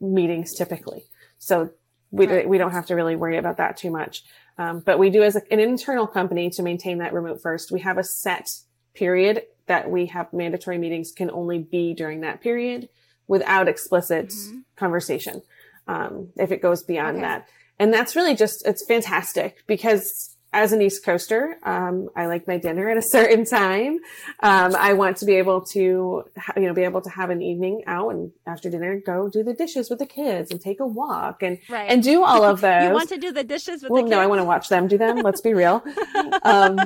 [0.00, 1.04] meetings typically,
[1.38, 1.70] so
[2.12, 2.48] we right.
[2.48, 4.22] we don't have to really worry about that too much.
[4.56, 7.72] Um, but we do as a, an internal company to maintain that remote first.
[7.72, 8.50] We have a set
[8.94, 12.88] period that we have mandatory meetings can only be during that period
[13.26, 14.58] without explicit mm-hmm.
[14.76, 15.42] conversation.
[15.90, 17.26] Um, if it goes beyond okay.
[17.26, 17.48] that.
[17.78, 22.58] And that's really just, it's fantastic because as an East Coaster, um, I like my
[22.58, 23.98] dinner at a certain time.
[24.40, 27.40] Um, I want to be able to, ha- you know, be able to have an
[27.40, 30.86] evening out and after dinner go do the dishes with the kids and take a
[30.86, 31.90] walk and right.
[31.90, 32.84] and do all of those.
[32.84, 34.10] you want to do the dishes with well, the kids?
[34.10, 35.18] no, I want to watch them do them.
[35.18, 35.82] Let's be real.
[36.42, 36.76] Um,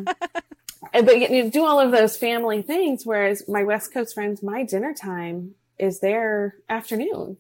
[0.93, 3.05] but you do all of those family things.
[3.05, 7.37] Whereas my West Coast friends, my dinner time is their afternoon.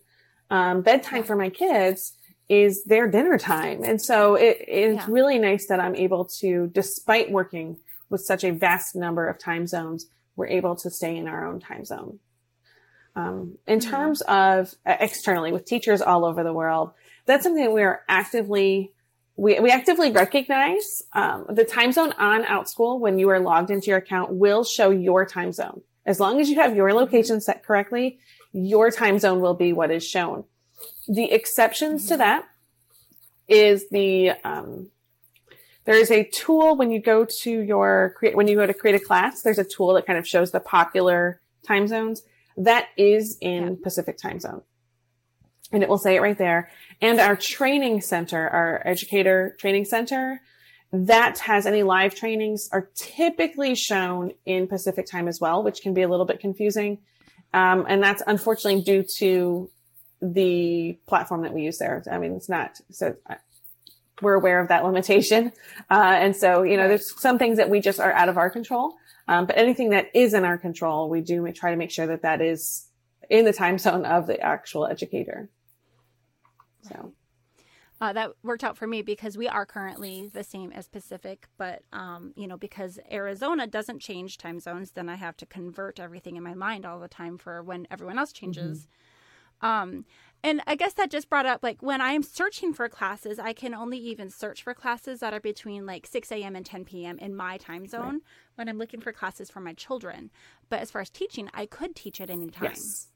[0.50, 2.12] Um, bedtime for my kids
[2.48, 3.82] is their dinner time.
[3.84, 5.06] And so it is yeah.
[5.08, 7.78] really nice that I'm able to, despite working
[8.10, 11.60] with such a vast number of time zones, we're able to stay in our own
[11.60, 12.18] time zone.
[13.16, 13.90] Um, in mm-hmm.
[13.90, 16.90] terms of uh, externally with teachers all over the world,
[17.26, 18.92] that's something that we are actively
[19.36, 23.88] we, we actively recognize um, the time zone on OutSchool when you are logged into
[23.88, 25.82] your account will show your time zone.
[26.06, 28.18] As long as you have your location set correctly,
[28.52, 30.44] your time zone will be what is shown.
[31.08, 32.46] The exceptions to that
[33.48, 34.90] is the um,
[35.84, 38.96] there is a tool when you go to your create when you go to create
[38.96, 39.42] a class.
[39.42, 42.22] There's a tool that kind of shows the popular time zones
[42.56, 43.74] that is in yeah.
[43.82, 44.62] Pacific time zone,
[45.72, 46.70] and it will say it right there.
[47.00, 50.40] And our training center, our educator training center,
[50.94, 55.92] that has any live trainings are typically shown in Pacific time as well, which can
[55.92, 56.98] be a little bit confusing.
[57.52, 59.70] Um, and that's unfortunately due to
[60.22, 62.02] the platform that we use there.
[62.10, 63.34] I mean, it's not so uh,
[64.22, 65.52] we're aware of that limitation.
[65.90, 68.48] Uh, and so, you know, there's some things that we just are out of our
[68.48, 68.94] control.
[69.28, 72.22] Um, but anything that is in our control, we do try to make sure that
[72.22, 72.86] that is
[73.28, 75.50] in the time zone of the actual educator.
[76.82, 77.12] So.
[78.04, 81.84] Uh, that worked out for me because we are currently the same as Pacific, but
[81.90, 86.36] um, you know because Arizona doesn't change time zones, then I have to convert everything
[86.36, 88.86] in my mind all the time for when everyone else changes.
[89.62, 89.66] Mm-hmm.
[89.66, 90.04] Um,
[90.42, 93.72] and I guess that just brought up like when I'm searching for classes, I can
[93.72, 96.54] only even search for classes that are between like 6 a.m.
[96.54, 97.18] and 10 p.m.
[97.18, 98.20] in my time zone right.
[98.56, 100.30] when I'm looking for classes for my children.
[100.68, 102.64] But as far as teaching, I could teach at any time.
[102.64, 103.08] Yes.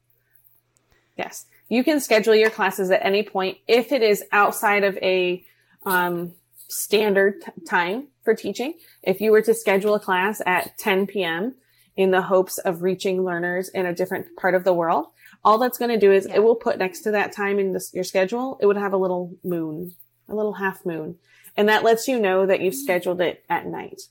[1.19, 1.47] Yes.
[1.67, 5.43] You can schedule your classes at any point if it is outside of a
[5.85, 6.33] um,
[6.69, 8.75] standard t- time for teaching.
[9.03, 11.55] If you were to schedule a class at 10 p.m.
[11.97, 15.07] in the hopes of reaching learners in a different part of the world,
[15.43, 16.35] all that's going to do is yeah.
[16.35, 18.97] it will put next to that time in this, your schedule, it would have a
[18.97, 19.93] little moon,
[20.29, 21.17] a little half moon.
[21.57, 22.83] And that lets you know that you've mm.
[22.83, 24.03] scheduled it at night.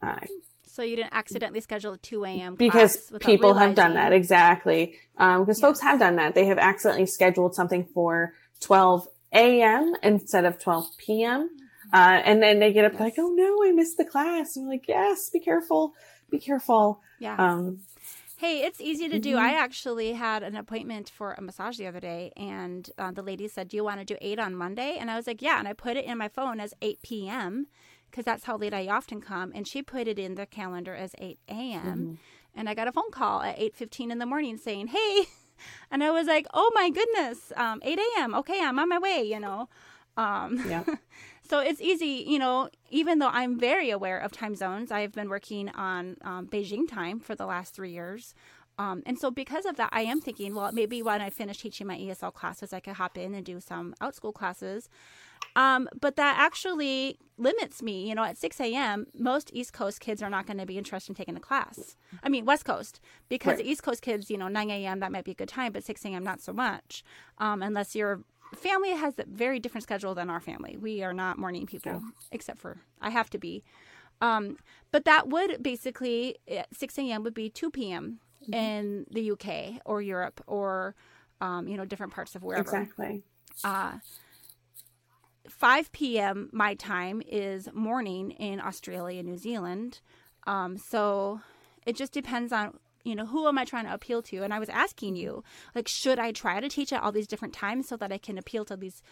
[0.00, 0.20] Uh,
[0.74, 2.56] so you didn't accidentally schedule a 2 a.m.
[2.56, 4.12] Because people have done that.
[4.12, 4.96] Exactly.
[5.18, 5.60] Um, because yes.
[5.60, 6.34] folks have done that.
[6.34, 9.94] They have accidentally scheduled something for 12 a.m.
[10.02, 11.48] instead of 12 p.m.
[11.92, 13.00] Uh, and then they get up yes.
[13.00, 14.56] like, oh no, I missed the class.
[14.56, 15.94] And I'm like, yes, be careful.
[16.28, 17.00] Be careful.
[17.20, 17.36] Yeah.
[17.36, 17.78] Um,
[18.36, 19.36] Hey, it's easy to do.
[19.36, 19.46] Mm-hmm.
[19.46, 23.46] I actually had an appointment for a massage the other day, and uh, the lady
[23.46, 25.68] said, "Do you want to do eight on Monday?" And I was like, "Yeah." And
[25.68, 27.68] I put it in my phone as eight p.m.
[28.14, 29.50] because that's how late I often come.
[29.56, 31.82] And she put it in the calendar as eight a.m.
[31.82, 32.14] Mm-hmm.
[32.54, 35.24] And I got a phone call at eight fifteen in the morning saying, "Hey,"
[35.90, 38.32] and I was like, "Oh my goodness, um, eight a.m.
[38.36, 39.68] Okay, I'm on my way." You know.
[40.16, 40.84] Um, yeah.
[41.46, 45.28] So it's easy, you know, even though I'm very aware of time zones, I've been
[45.28, 48.34] working on um, Beijing time for the last three years.
[48.78, 51.86] Um, and so because of that, I am thinking, well, maybe when I finish teaching
[51.86, 54.88] my ESL classes, I could hop in and do some Outschool classes.
[55.56, 58.08] Um, but that actually limits me.
[58.08, 61.10] You know, at 6 a.m., most East Coast kids are not going to be interested
[61.10, 61.96] in taking a class.
[62.22, 63.66] I mean, West Coast, because right.
[63.66, 66.04] East Coast kids, you know, 9 a.m., that might be a good time, but 6
[66.04, 67.04] a.m., not so much,
[67.38, 68.20] um, unless you're
[68.54, 70.76] family has a very different schedule than our family.
[70.76, 72.00] We are not morning people, yeah.
[72.30, 73.64] except for I have to be.
[74.20, 74.58] Um,
[74.92, 77.24] but that would basically at 6 a.m.
[77.24, 78.20] would be 2 p.m.
[78.42, 78.54] Mm-hmm.
[78.54, 80.94] in the UK or Europe or
[81.40, 82.62] um, you know different parts of wherever.
[82.62, 83.22] Exactly.
[83.62, 83.92] Uh,
[85.48, 86.48] 5 p.m.
[86.52, 90.00] my time is morning in Australia, New Zealand.
[90.46, 91.40] Um, so
[91.86, 94.42] it just depends on you know, who am I trying to appeal to?
[94.42, 97.54] And I was asking you, like, should I try to teach at all these different
[97.54, 99.02] times so that I can appeal to these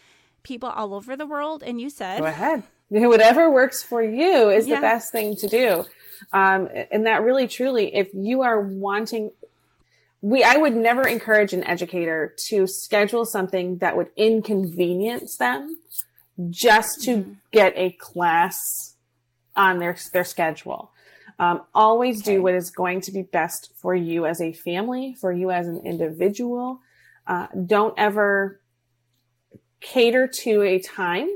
[0.43, 1.63] people all over the world?
[1.63, 2.63] And you said, go ahead.
[2.89, 4.77] Whatever works for you is yeah.
[4.77, 5.85] the best thing to do.
[6.33, 9.31] Um, and that really, truly, if you are wanting,
[10.21, 15.77] we, I would never encourage an educator to schedule something that would inconvenience them
[16.51, 17.33] just to mm-hmm.
[17.53, 18.97] get a class
[19.57, 20.91] on their, their schedule.
[21.39, 22.37] Um, always okay.
[22.37, 25.67] do what is going to be best for you as a family, for you as
[25.67, 26.81] an individual.
[27.27, 28.61] Uh, don't ever
[29.81, 31.29] cater to a time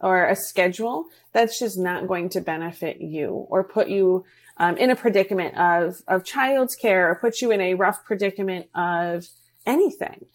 [0.00, 4.24] or a schedule that's just not going to benefit you or put you
[4.58, 8.66] um, in a predicament of of child's care or put you in a rough predicament
[8.74, 9.26] of
[9.66, 10.26] anything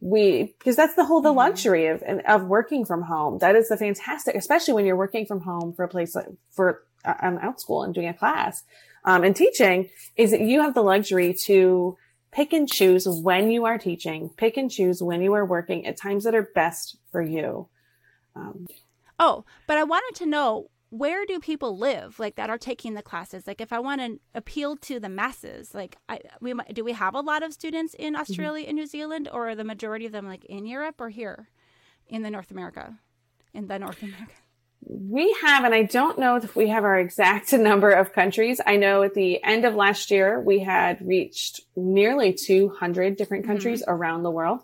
[0.00, 1.38] we because that's the whole the mm-hmm.
[1.38, 5.40] luxury of of working from home that is the fantastic especially when you're working from
[5.40, 8.62] home for a place like for an Outschool and doing a class
[9.04, 11.96] um, and teaching is that you have the luxury to
[12.30, 15.96] pick and choose when you are teaching, pick and choose when you are working at
[15.96, 17.68] times that are best for you.
[18.36, 18.66] Um,
[19.18, 23.02] oh, but I wanted to know where do people live like that are taking the
[23.02, 26.92] classes like if i want to appeal to the masses like i we do we
[26.92, 28.20] have a lot of students in mm-hmm.
[28.20, 28.70] australia mm-hmm.
[28.70, 31.48] and new zealand or are the majority of them like in europe or here
[32.06, 32.98] in the north america
[33.52, 34.32] in the north america
[34.88, 38.60] we have, and I don't know if we have our exact number of countries.
[38.64, 43.52] I know at the end of last year, we had reached nearly 200 different mm-hmm.
[43.52, 43.90] countries mm-hmm.
[43.90, 44.60] around the world.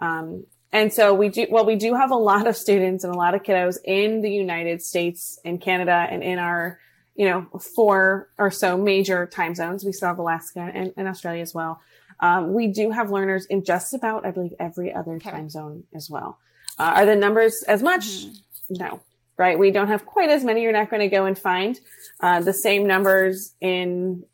[0.00, 0.44] Um,
[0.74, 3.34] and so we do, well, we do have a lot of students and a lot
[3.34, 6.78] of kiddos in the United States and Canada and in our
[7.14, 7.46] you know,
[7.76, 9.84] four or so major time zones.
[9.84, 11.80] We still have Alaska and, and Australia as well.
[12.20, 15.30] Um, we do have learners in just about, I believe, every other okay.
[15.30, 16.38] time zone as well.
[16.78, 18.04] Uh, are the numbers as much?
[18.04, 18.74] Mm-hmm.
[18.74, 19.00] No,
[19.36, 19.58] right?
[19.58, 20.62] We don't have quite as many.
[20.62, 21.78] You're not going to go and find
[22.20, 24.24] uh, the same numbers in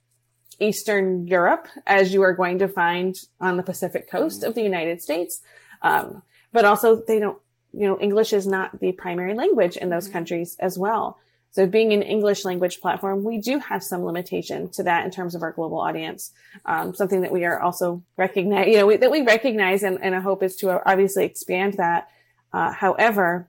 [0.58, 5.02] Eastern Europe as you are going to find on the Pacific coast of the United
[5.02, 5.40] States.
[5.82, 6.22] Um,
[6.52, 7.38] but also they don't,
[7.72, 10.14] you know, English is not the primary language in those mm-hmm.
[10.14, 11.18] countries as well.
[11.52, 15.34] So being an English language platform, we do have some limitation to that in terms
[15.34, 16.30] of our global audience.
[16.64, 20.14] Um, something that we are also recognize, you know, we, that we recognize and, and
[20.14, 22.08] a hope is to obviously expand that.
[22.52, 23.48] Uh, however,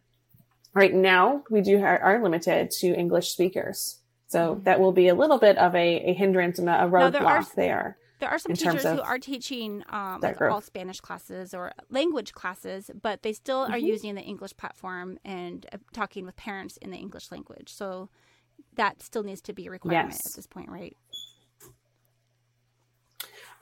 [0.73, 3.99] right now we do are, are limited to English speakers.
[4.27, 4.63] So mm-hmm.
[4.63, 7.97] that will be a little bit of a, a hindrance and a roadblock there, there.
[8.21, 12.91] There are some teachers who are teaching um, like all Spanish classes or language classes,
[13.01, 13.73] but they still mm-hmm.
[13.73, 17.73] are using the English platform and uh, talking with parents in the English language.
[17.73, 18.09] So
[18.75, 20.27] that still needs to be a requirement yes.
[20.27, 20.95] at this point, right?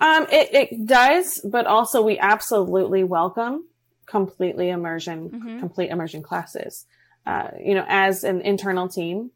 [0.02, 3.66] Um, it, it does, but also we absolutely welcome
[4.06, 5.60] completely immersion, mm-hmm.
[5.60, 6.86] complete immersion classes.
[7.26, 9.32] Uh, you know, as an internal team,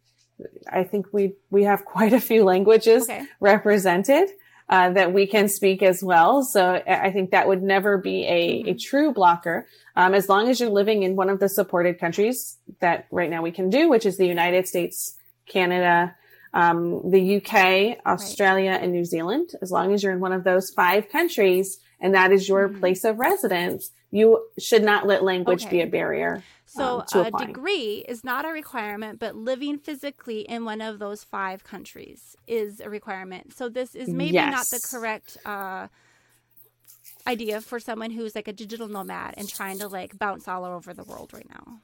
[0.70, 3.24] I think we we have quite a few languages okay.
[3.40, 4.30] represented
[4.70, 6.44] uh, that we can speak as well.
[6.44, 8.78] So I think that would never be a, a mm-hmm.
[8.78, 9.68] true blocker.
[9.96, 13.42] Um, as long as you're living in one of the supported countries that right now
[13.42, 16.16] we can do, which is the United States, Canada,
[16.54, 18.82] um, the UK, Australia, right.
[18.82, 19.52] and New Zealand.
[19.62, 22.80] As long as you're in one of those five countries and that is your mm-hmm.
[22.80, 25.78] place of residence, you should not let language okay.
[25.78, 26.44] be a barrier.
[26.74, 31.24] So um, a degree is not a requirement, but living physically in one of those
[31.24, 33.56] five countries is a requirement.
[33.56, 34.52] So this is maybe yes.
[34.52, 35.88] not the correct uh,
[37.28, 40.96] idea for someone who's like a digital nomad and trying to like bounce all over
[40.96, 41.80] the world right now.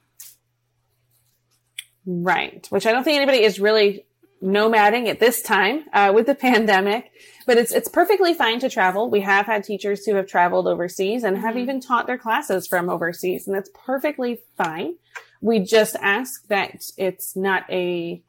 [2.04, 4.06] Right, which I don't think anybody is really
[4.42, 7.10] nomading at this time uh, with the pandemic,
[7.46, 9.10] but it's it's perfectly fine to travel.
[9.10, 11.58] We have had teachers who have traveled overseas and have mm-hmm.
[11.58, 14.94] even taught their classes from overseas, and that's perfectly fine.
[15.40, 18.22] We just ask that it's not a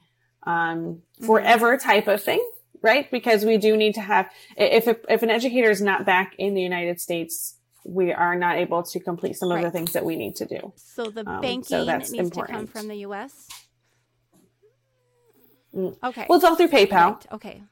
[0.43, 2.43] um, forever type of thing,
[2.81, 3.09] right?
[3.11, 6.53] Because we do need to have if a, if an educator is not back in
[6.53, 7.55] the United States.
[7.83, 9.57] We are not able to complete some right.
[9.57, 10.71] of the things that we need to do.
[10.75, 12.47] So the banking um, so needs important.
[12.49, 13.47] to come from the U.S.
[15.75, 16.25] Okay.
[16.27, 16.91] Well, it's all through PayPal.
[16.91, 17.25] Right.
[17.31, 17.63] Okay.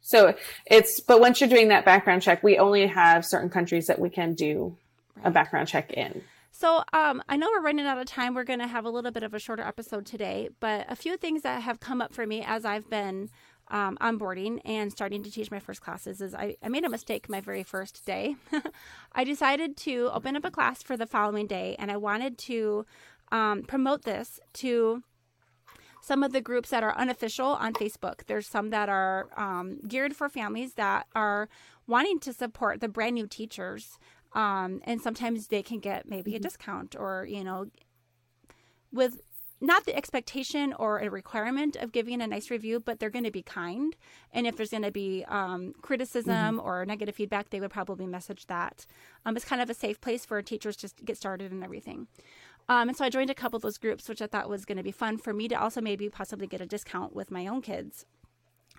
[0.00, 0.34] So
[0.66, 4.08] it's, but once you're doing that background check, we only have certain countries that we
[4.08, 4.76] can do
[5.16, 5.26] right.
[5.26, 6.22] a background check in.
[6.50, 8.34] So um, I know we're running out of time.
[8.34, 11.16] We're going to have a little bit of a shorter episode today, but a few
[11.16, 13.30] things that have come up for me as I've been
[13.70, 17.28] um, onboarding and starting to teach my first classes is I, I made a mistake
[17.28, 18.36] my very first day.
[19.12, 22.86] I decided to open up a class for the following day, and I wanted to
[23.30, 25.02] um, promote this to
[26.08, 28.24] some of the groups that are unofficial on Facebook.
[28.26, 31.50] There's some that are um, geared for families that are
[31.86, 33.98] wanting to support the brand new teachers.
[34.32, 36.44] Um, and sometimes they can get maybe a mm-hmm.
[36.44, 37.66] discount or, you know,
[38.90, 39.20] with
[39.60, 43.30] not the expectation or a requirement of giving a nice review, but they're going to
[43.30, 43.94] be kind.
[44.32, 46.66] And if there's going to be um, criticism mm-hmm.
[46.66, 48.86] or negative feedback, they would probably message that.
[49.26, 52.06] Um, it's kind of a safe place for teachers to get started and everything.
[52.68, 54.76] Um, and so I joined a couple of those groups, which I thought was going
[54.76, 57.62] to be fun for me to also maybe possibly get a discount with my own
[57.62, 58.04] kids.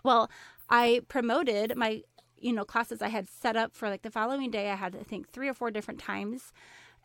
[0.03, 0.29] Well,
[0.69, 2.03] I promoted my,
[2.37, 4.69] you know, classes I had set up for like the following day.
[4.69, 6.53] I had, I think, three or four different times.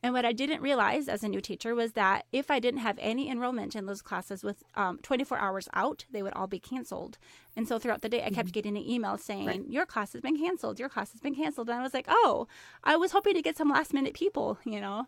[0.04, 2.98] And what I didn't realize as a new teacher was that if I didn't have
[3.00, 7.16] any enrollment in those classes with um, 24 hours out, they would all be canceled.
[7.56, 8.52] And so throughout the day, I kept mm-hmm.
[8.52, 9.66] getting an email saying, right.
[9.66, 10.78] Your class has been canceled.
[10.78, 11.70] Your class has been canceled.
[11.70, 12.46] And I was like, Oh,
[12.84, 15.06] I was hoping to get some last minute people, you know?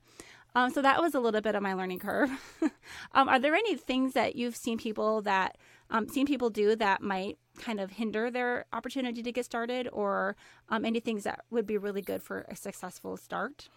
[0.56, 2.30] Um, so that was a little bit of my learning curve.
[3.12, 5.58] um, are there any things that you've seen people that
[5.90, 10.34] um, seen people do that might kind of hinder their opportunity to get started, or
[10.70, 13.68] um, any things that would be really good for a successful start?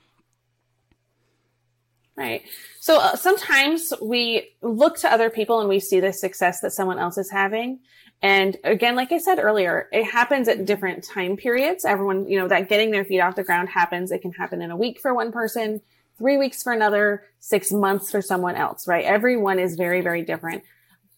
[2.16, 2.44] Right.
[2.80, 6.98] So uh, sometimes we look to other people and we see the success that someone
[6.98, 7.80] else is having.
[8.22, 11.84] And again, like I said earlier, it happens at different time periods.
[11.84, 14.12] Everyone, you know, that getting their feet off the ground happens.
[14.12, 15.82] It can happen in a week for one person
[16.20, 19.04] three weeks for another, six months for someone else, right?
[19.04, 20.64] Everyone is very, very different.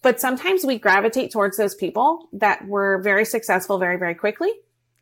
[0.01, 4.51] But sometimes we gravitate towards those people that were very successful very, very quickly,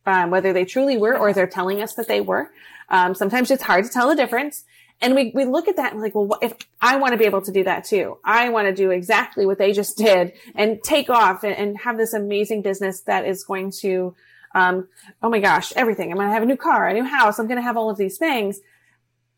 [0.06, 2.52] um, whether they truly were or they're telling us that they were.
[2.90, 4.66] Um, sometimes it's hard to tell the difference.
[5.02, 7.26] And we, we look at that and like, well, what, if I want to be
[7.26, 10.84] able to do that too, I want to do exactly what they just did and
[10.84, 14.16] take off and, and have this amazing business that is going to,
[14.54, 14.90] um,
[15.24, 16.12] oh my gosh, everything.
[16.12, 17.40] I'm going to have a new car, a new house.
[17.40, 18.60] I'm going to have all of these things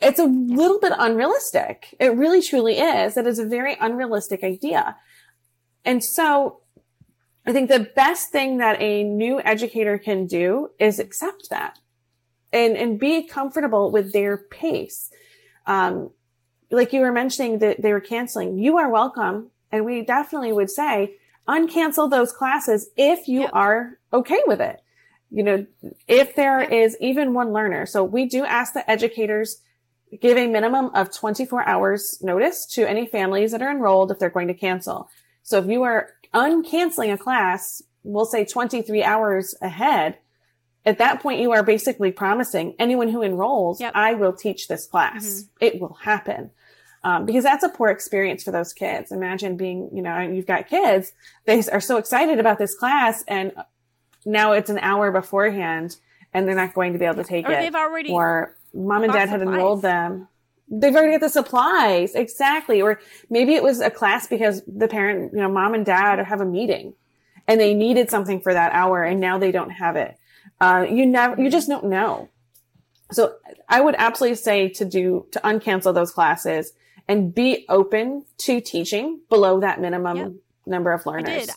[0.01, 1.95] it's a little bit unrealistic.
[1.99, 3.17] It really truly is.
[3.17, 4.97] It is a very unrealistic idea.
[5.85, 6.61] And so
[7.45, 11.79] I think the best thing that a new educator can do is accept that
[12.51, 15.09] and, and be comfortable with their pace.
[15.65, 16.11] Um,
[16.69, 19.51] like you were mentioning that they were canceling, you are welcome.
[19.71, 21.15] And we definitely would say
[21.47, 23.51] uncancel those classes if you yep.
[23.53, 24.81] are okay with it.
[25.29, 25.65] You know,
[26.07, 26.71] if there yep.
[26.71, 27.85] is even one learner.
[27.85, 29.61] So we do ask the educators
[30.19, 34.29] give a minimum of 24 hours notice to any families that are enrolled if they're
[34.29, 35.09] going to cancel.
[35.43, 40.17] So if you are uncanceling a class, we'll say 23 hours ahead,
[40.85, 43.93] at that point you are basically promising anyone who enrolls, yep.
[43.95, 45.25] I will teach this class.
[45.25, 45.65] Mm-hmm.
[45.65, 46.51] It will happen.
[47.03, 49.11] Um, because that's a poor experience for those kids.
[49.11, 51.13] Imagine being, you know, you've got kids,
[51.45, 53.53] they are so excited about this class and
[54.23, 55.97] now it's an hour beforehand
[56.33, 57.59] and they're not going to be able to take or it.
[57.59, 59.55] They've already or mom and dad had supplies.
[59.55, 60.27] enrolled them.
[60.69, 62.15] They've already got the supplies.
[62.15, 62.81] Exactly.
[62.81, 62.99] Or
[63.29, 66.45] maybe it was a class because the parent, you know, mom and dad have a
[66.45, 66.93] meeting
[67.47, 70.17] and they needed something for that hour and now they don't have it.
[70.59, 72.29] Uh, you never, you just don't know.
[73.11, 73.35] So
[73.67, 76.71] I would absolutely say to do, to uncancel those classes
[77.07, 80.31] and be open to teaching below that minimum yep.
[80.65, 81.49] number of learners.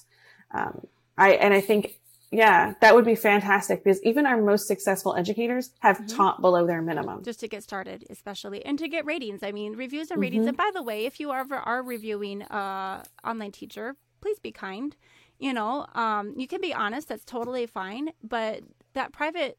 [0.51, 0.87] I, um,
[1.17, 2.01] I, and I think
[2.31, 6.17] yeah, that would be fantastic because even our most successful educators have mm-hmm.
[6.17, 7.23] taught below their minimum.
[7.23, 9.43] Just to get started, especially, and to get ratings.
[9.43, 10.43] I mean, reviews and ratings.
[10.43, 10.49] Mm-hmm.
[10.49, 14.97] And by the way, if you ever are reviewing uh, online teacher, please be kind.
[15.39, 17.09] You know, um, you can be honest.
[17.09, 18.11] That's totally fine.
[18.23, 18.63] But
[18.95, 19.59] that private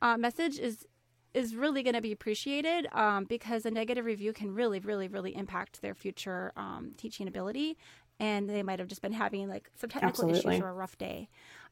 [0.00, 0.86] uh, message is
[1.34, 5.36] is really going to be appreciated um, because a negative review can really, really, really
[5.36, 7.76] impact their future um, teaching ability.
[8.18, 10.54] And they might have just been having like some technical Absolutely.
[10.54, 11.28] issues or a rough day.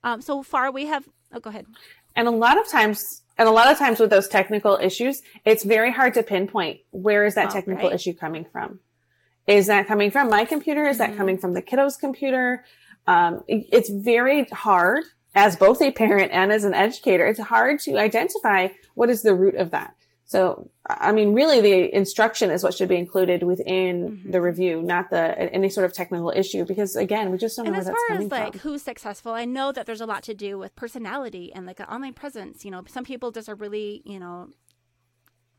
[0.06, 1.04] Um, so far, we have.
[1.32, 1.66] Oh, go ahead.
[2.14, 5.64] And a lot of times, and a lot of times with those technical issues, it's
[5.64, 7.94] very hard to pinpoint where is that oh, technical right.
[7.94, 8.78] issue coming from.
[9.48, 10.84] Is that coming from my computer?
[10.84, 11.10] Is mm-hmm.
[11.10, 12.64] that coming from the kiddo's computer?
[13.08, 15.02] Um, it's very hard
[15.34, 17.26] as both a parent and as an educator.
[17.26, 19.95] It's hard to identify what is the root of that.
[20.28, 24.30] So, I mean, really the instruction is what should be included within mm-hmm.
[24.32, 27.70] the review, not the, any sort of technical issue, because again, we just don't know
[27.70, 28.36] where that's coming from.
[28.36, 30.74] as far as like who's successful, I know that there's a lot to do with
[30.74, 32.64] personality and like an online presence.
[32.64, 34.48] You know, some people just are really, you know,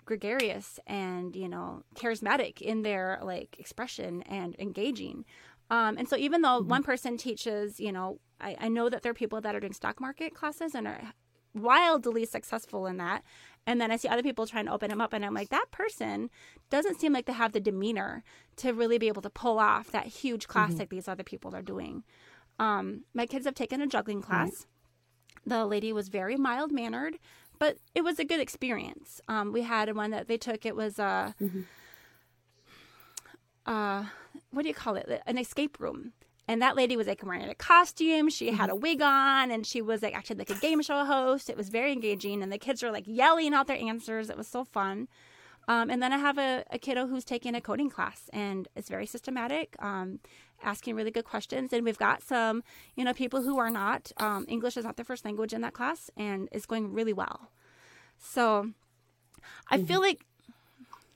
[0.03, 5.23] gregarious and, you know, charismatic in their like expression and engaging.
[5.69, 6.69] Um, and so even though mm-hmm.
[6.69, 9.71] one person teaches, you know, I, I know that there are people that are doing
[9.71, 11.13] stock market classes and are
[11.53, 13.23] wildly successful in that
[13.67, 15.69] and then I see other people trying to open them up, and I'm like, that
[15.71, 16.29] person
[16.69, 18.23] doesn't seem like they have the demeanor
[18.55, 20.79] to really be able to pull off that huge class mm-hmm.
[20.79, 22.03] like these other people are doing.
[22.59, 24.49] Um, my kids have taken a juggling class.
[24.49, 25.49] Mm-hmm.
[25.49, 27.19] The lady was very mild mannered,
[27.59, 29.19] but it was a good experience.
[29.27, 30.65] Um, we had one that they took.
[30.65, 31.61] It was a, mm-hmm.
[33.65, 34.05] uh,
[34.51, 35.21] what do you call it?
[35.27, 36.13] An escape room.
[36.47, 38.29] And that lady was like wearing a costume.
[38.29, 38.81] She had a mm-hmm.
[38.81, 41.49] wig on and she was like actually like a game show host.
[41.49, 42.41] It was very engaging.
[42.41, 44.29] And the kids were like yelling out their answers.
[44.29, 45.09] It was so fun.
[45.67, 48.87] Um, and then I have a, a, kiddo who's taking a coding class and it's
[48.87, 50.19] very systematic, um,
[50.63, 51.73] asking really good questions.
[51.73, 52.63] And we've got some,
[52.95, 55.73] you know, people who are not, um, English is not their first language in that
[55.73, 57.49] class and it's going really well.
[58.17, 58.71] So
[59.69, 60.03] I feel mm-hmm.
[60.03, 60.25] like.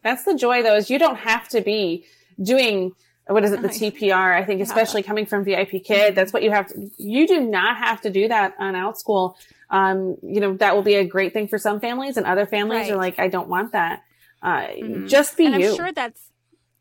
[0.04, 2.04] That's the joy though, is you don't have to be
[2.42, 2.92] doing
[3.34, 4.36] what is it, the TPR?
[4.36, 8.02] I think, especially coming from VIPKid, that's what you have to, you do not have
[8.02, 9.36] to do that on OutSchool.
[9.70, 12.84] Um, you know, that will be a great thing for some families and other families
[12.84, 12.92] right.
[12.92, 14.04] are like, I don't want that.
[14.42, 15.08] Uh, mm-hmm.
[15.08, 15.70] just be and you.
[15.70, 16.22] I'm sure that's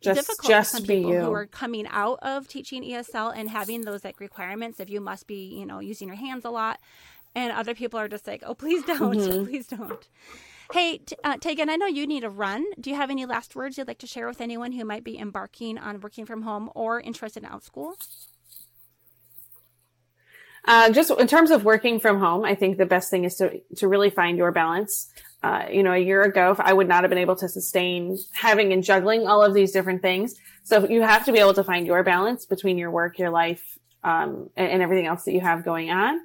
[0.01, 1.21] just, difficult just for some people you.
[1.21, 5.27] who are coming out of teaching ESL and having those like requirements if you must
[5.27, 6.81] be, you know, using your hands a lot.
[7.35, 9.45] And other people are just like, oh, please don't, mm-hmm.
[9.49, 10.09] please don't.
[10.73, 12.65] Hey, uh, Tegan, I know you need a run.
[12.81, 15.19] Do you have any last words you'd like to share with anyone who might be
[15.19, 17.95] embarking on working from home or interested in OutSchool?
[20.65, 23.61] Uh, just in terms of working from home, I think the best thing is to,
[23.79, 25.11] to really find your balance.
[25.43, 28.73] Uh, you know, a year ago, I would not have been able to sustain having
[28.73, 30.37] and juggling all of these different things.
[30.63, 33.79] So you have to be able to find your balance between your work, your life,
[34.05, 36.21] um, and, and, everything else that you have going on.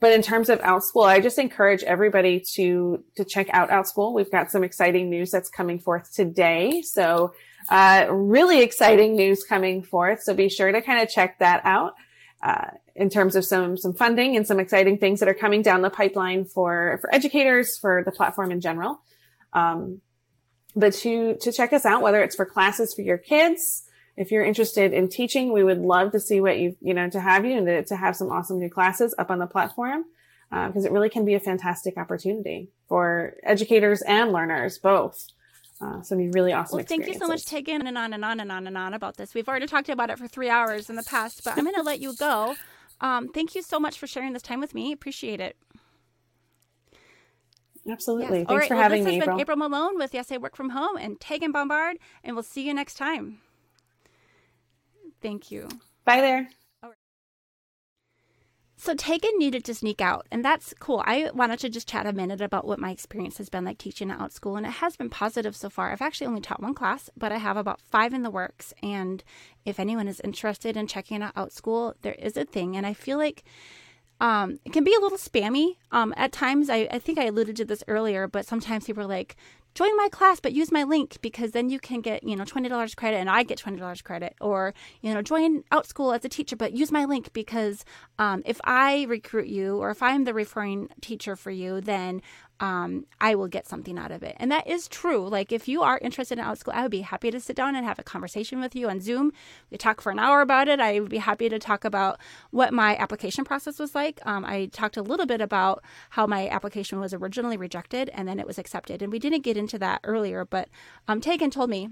[0.00, 4.14] But in terms of OutSchool, I just encourage everybody to to check out OutSchool.
[4.14, 6.82] We've got some exciting news that's coming forth today.
[6.82, 7.32] So
[7.70, 10.22] uh, really exciting news coming forth.
[10.22, 11.94] So be sure to kind of check that out.
[12.42, 15.82] Uh, in terms of some some funding and some exciting things that are coming down
[15.82, 19.00] the pipeline for for educators for the platform in general.
[19.52, 20.00] Um,
[20.74, 23.84] but to to check us out, whether it's for classes for your kids,
[24.20, 27.18] if you're interested in teaching, we would love to see what you, you know, to
[27.18, 30.04] have you and to, to have some awesome new classes up on the platform.
[30.50, 35.28] Because uh, it really can be a fantastic opportunity for educators and learners both.
[35.80, 36.76] Uh, so be really awesome.
[36.76, 39.16] Well, thank you so much, Tegan, and on and on and on and on about
[39.16, 39.32] this.
[39.32, 41.82] We've already talked about it for three hours in the past, but I'm going to
[41.82, 42.56] let you go.
[43.00, 44.92] um, thank you so much for sharing this time with me.
[44.92, 45.56] Appreciate it.
[47.88, 48.40] Absolutely.
[48.40, 48.48] Yes.
[48.48, 48.68] Thanks All right.
[48.68, 50.96] for well, having this me, has been April Malone with Yes I Work From Home
[50.98, 53.38] and Tegan Bombard, and we'll see you next time.
[55.22, 55.68] Thank you.
[56.04, 56.48] Bye there.
[58.82, 61.02] So Tegan needed to sneak out, and that's cool.
[61.06, 64.10] I wanted to just chat a minute about what my experience has been like teaching
[64.10, 65.92] at Outschool, and it has been positive so far.
[65.92, 68.72] I've actually only taught one class, but I have about five in the works.
[68.82, 69.22] And
[69.66, 73.18] if anyone is interested in checking out Outschool, there is a thing, and I feel
[73.18, 73.44] like
[74.18, 76.70] um, it can be a little spammy um, at times.
[76.70, 79.36] I, I think I alluded to this earlier, but sometimes people are like,
[79.74, 82.96] join my class, but use my link because then you can get, you know, $20
[82.96, 84.34] credit and I get $20 credit.
[84.40, 87.84] Or, you know, join Outschool as a teacher, but use my link because
[88.18, 92.22] um, if I recruit you or if I'm the referring teacher for you, then
[92.60, 94.36] um, I will get something out of it.
[94.38, 95.26] And that is true.
[95.26, 97.86] Like if you are interested in Outschool, I would be happy to sit down and
[97.86, 99.32] have a conversation with you on Zoom.
[99.70, 100.78] We talk for an hour about it.
[100.78, 104.20] I would be happy to talk about what my application process was like.
[104.26, 108.38] Um, I talked a little bit about how my application was originally rejected and then
[108.38, 109.00] it was accepted.
[109.00, 110.68] And we didn't get into that earlier, but
[111.08, 111.88] um, Tegan told me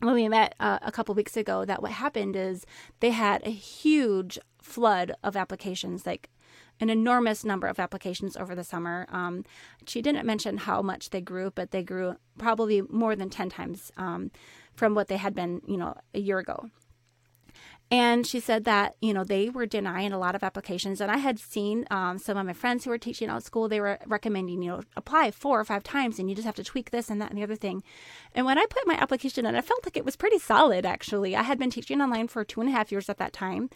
[0.00, 2.64] when we met uh, a couple weeks ago that what happened is
[3.00, 6.30] they had a huge flood of applications like
[6.80, 9.06] an enormous number of applications over the summer.
[9.10, 9.44] Um,
[9.86, 13.90] she didn't mention how much they grew, but they grew probably more than 10 times
[13.96, 14.30] um,
[14.74, 16.70] from what they had been, you know, a year ago.
[17.90, 21.00] And she said that, you know, they were denying a lot of applications.
[21.00, 23.98] And I had seen um, some of my friends who were teaching Outschool, they were
[24.06, 27.08] recommending, you know, apply four or five times and you just have to tweak this
[27.08, 27.82] and that and the other thing.
[28.34, 31.34] And when I put my application in, I felt like it was pretty solid, actually.
[31.34, 33.70] I had been teaching online for two and a half years at that time.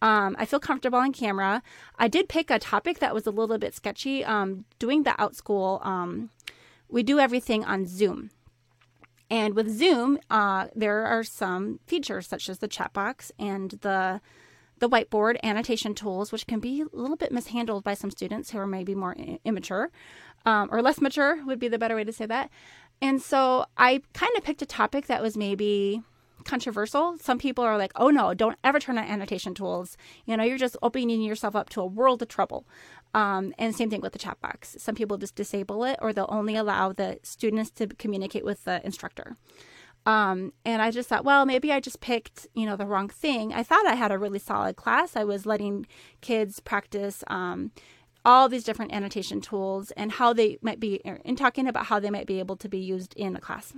[0.00, 1.62] Um, I feel comfortable on camera.
[1.98, 4.24] I did pick a topic that was a little bit sketchy.
[4.24, 6.30] Um, doing the Outschool, um,
[6.88, 8.30] we do everything on Zoom.
[9.30, 14.20] And with Zoom, uh, there are some features such as the chat box and the
[14.78, 18.58] the whiteboard annotation tools, which can be a little bit mishandled by some students who
[18.58, 19.90] are maybe more immature
[20.46, 22.48] um, or less mature, would be the better way to say that.
[23.00, 26.02] And so I kind of picked a topic that was maybe
[26.48, 27.16] controversial.
[27.18, 29.96] Some people are like, oh no, don't ever turn on annotation tools.
[30.26, 32.66] You know, you're just opening yourself up to a world of trouble.
[33.14, 34.76] Um, and same thing with the chat box.
[34.78, 38.84] Some people just disable it or they'll only allow the students to communicate with the
[38.84, 39.36] instructor.
[40.06, 43.52] Um, and I just thought, well, maybe I just picked, you know, the wrong thing.
[43.52, 45.16] I thought I had a really solid class.
[45.16, 45.86] I was letting
[46.22, 47.72] kids practice um,
[48.24, 50.94] all these different annotation tools and how they might be,
[51.24, 53.74] in talking about how they might be able to be used in a class.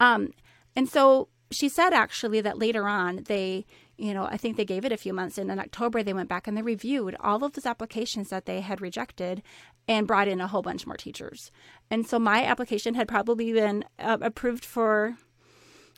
[0.00, 0.32] Um,
[0.74, 3.64] and so she said actually that later on they
[3.96, 6.28] you know i think they gave it a few months and in october they went
[6.28, 9.42] back and they reviewed all of those applications that they had rejected
[9.86, 11.50] and brought in a whole bunch more teachers.
[11.90, 15.16] And so my application had probably been uh, approved for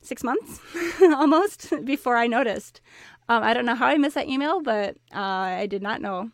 [0.03, 0.61] six months
[1.03, 2.81] almost before i noticed.
[3.29, 6.31] Um, i don't know how i missed that email but uh, i did not know.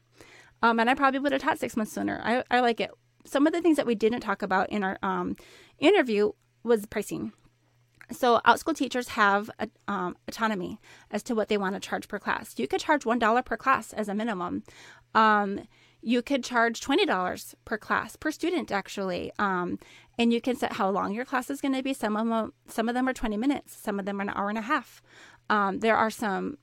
[0.63, 2.21] Um, and i probably would have taught six months sooner.
[2.25, 2.91] I, I like it.
[3.25, 5.37] Some of the things that we didn't talk about in our um,
[5.79, 6.33] interview
[6.65, 7.33] was pricing
[8.17, 9.51] so, outschool teachers have
[9.89, 10.79] um, autonomy
[11.11, 12.59] as to what they want to charge per class.
[12.59, 14.63] You could charge $1 per class as a minimum.
[15.15, 15.61] Um,
[16.01, 19.33] you could charge $20 per class, per student, actually.
[19.39, 19.79] Um,
[20.19, 21.95] and you can set how long your class is going to be.
[21.95, 24.49] Some of, them, some of them are 20 minutes, some of them are an hour
[24.49, 25.01] and a half.
[25.49, 26.59] Um, there are some,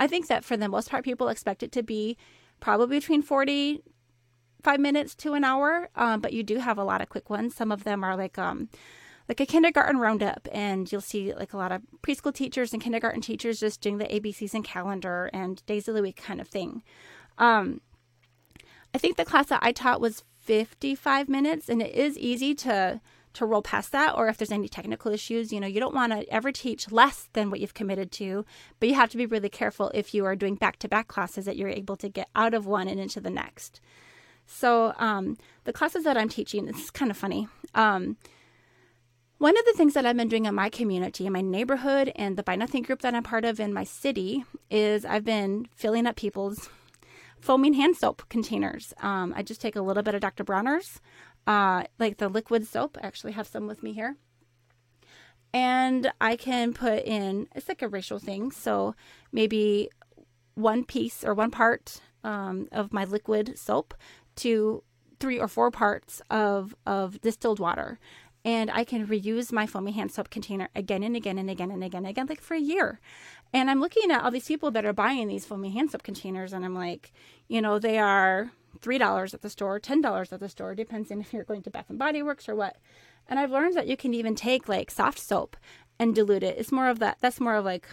[0.00, 2.16] I think that for the most part, people expect it to be
[2.60, 3.82] probably between 40
[4.62, 7.54] five minutes to an hour, um, but you do have a lot of quick ones.
[7.54, 8.68] Some of them are like um,
[9.28, 13.20] like a kindergarten roundup and you'll see like a lot of preschool teachers and kindergarten
[13.20, 16.82] teachers just doing the abcs and calendar and days of the week kind of thing.
[17.36, 17.80] Um,
[18.94, 23.00] i think the class that i taught was 55 minutes and it is easy to
[23.34, 26.12] to roll past that or if there's any technical issues you know you don't want
[26.12, 28.44] to ever teach less than what you've committed to
[28.80, 31.68] but you have to be really careful if you are doing back-to-back classes that you're
[31.68, 33.80] able to get out of one and into the next.
[34.46, 37.46] So um, the classes that i'm teaching is kind of funny.
[37.74, 38.16] Um,
[39.38, 42.36] one of the things that I've been doing in my community, in my neighborhood, and
[42.36, 46.06] the Buy Nothing group that I'm part of in my city is I've been filling
[46.06, 46.68] up people's
[47.40, 48.92] foaming hand soap containers.
[49.00, 50.42] Um, I just take a little bit of Dr.
[50.42, 51.00] Bronner's,
[51.46, 52.98] uh, like the liquid soap.
[53.00, 54.16] I actually have some with me here.
[55.54, 58.50] And I can put in, it's like a ratio thing.
[58.50, 58.96] So
[59.30, 59.88] maybe
[60.54, 63.94] one piece or one part um, of my liquid soap
[64.36, 64.82] to
[65.20, 67.98] three or four parts of, of distilled water
[68.44, 71.82] and I can reuse my foamy hand soap container again and again and again and
[71.82, 73.00] again and again, like for a year.
[73.52, 76.52] And I'm looking at all these people that are buying these foamy hand soap containers,
[76.52, 77.12] and I'm like,
[77.48, 81.10] you know, they are three dollars at the store, ten dollars at the store, depends
[81.10, 82.76] on if you're going to Bath and Body Works or what.
[83.28, 85.56] And I've learned that you can even take like soft soap
[85.98, 86.58] and dilute it.
[86.58, 87.18] It's more of that.
[87.20, 87.86] That's more of like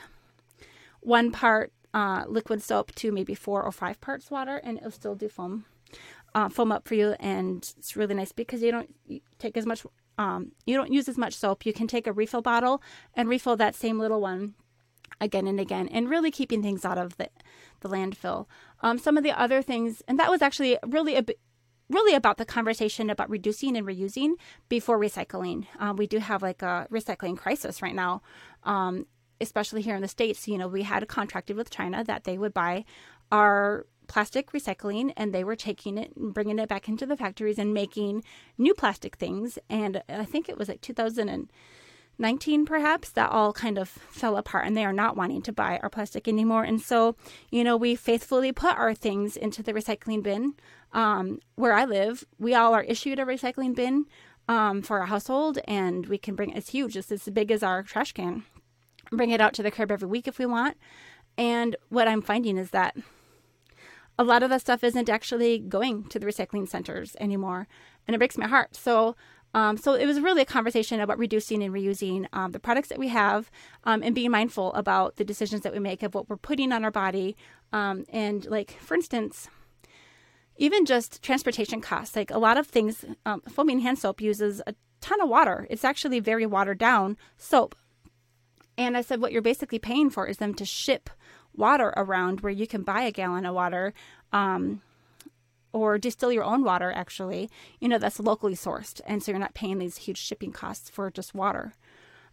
[1.02, 5.16] one part uh, liquid soap to maybe four or five parts water, and it'll still
[5.16, 5.66] do foam,
[6.34, 7.16] uh, foam up for you.
[7.20, 8.96] And it's really nice because you don't
[9.40, 9.86] take as much,
[10.18, 11.66] um, you don't use as much soap.
[11.66, 12.82] You can take a refill bottle
[13.14, 14.56] and refill that same little one
[15.22, 17.30] again and again, and really keeping things out of the
[17.82, 18.48] the landfill.
[18.82, 21.24] Um, some of the other things, and that was actually really a
[21.90, 24.34] really about the conversation about reducing and reusing
[24.70, 25.68] before recycling.
[25.80, 28.22] Um, we do have like a recycling crisis right now,
[28.64, 29.06] um,
[29.40, 30.48] especially here in the States.
[30.48, 32.86] You know, we had contracted with China that they would buy
[33.32, 37.60] our plastic recycling and they were taking it and bringing it back into the factories
[37.60, 38.24] and making
[38.58, 39.60] new plastic things.
[39.70, 44.76] And I think it was like 2019 perhaps that all kind of fell apart and
[44.76, 47.18] they are not wanting to buy our plastic anymore and so
[47.52, 50.54] you know we faithfully put our things into the recycling bin
[50.96, 54.06] um, where I live, we all are issued a recycling bin
[54.48, 56.96] um, for our household, and we can bring it's huge.
[56.96, 58.46] It's as big as our trash can.
[59.12, 60.78] Bring it out to the curb every week if we want.
[61.38, 62.96] And what I'm finding is that
[64.18, 67.68] a lot of that stuff isn't actually going to the recycling centers anymore,
[68.08, 68.76] and it breaks my heart.
[68.76, 69.16] So.
[69.54, 73.00] Um, so it was really a conversation about reducing and reusing um, the products that
[73.00, 73.50] we have
[73.86, 76.84] um, and being mindful about the decisions that we make of what we're putting on
[76.84, 77.38] our body.
[77.72, 79.48] Um, and like, for instance,
[80.58, 82.18] even just transportation costs.
[82.18, 85.68] Like a lot of things, um, foaming hand soap uses a ton of water.
[85.70, 87.76] It's actually very watered down soap.
[88.78, 91.10] And I said, what you're basically paying for is them to ship
[91.58, 93.94] water around where you can buy a gallon of water
[94.32, 94.82] um,
[95.74, 97.50] or distill your own water, actually,
[97.80, 99.02] you know, that's locally sourced.
[99.06, 101.74] And so you're not paying these huge shipping costs for just water.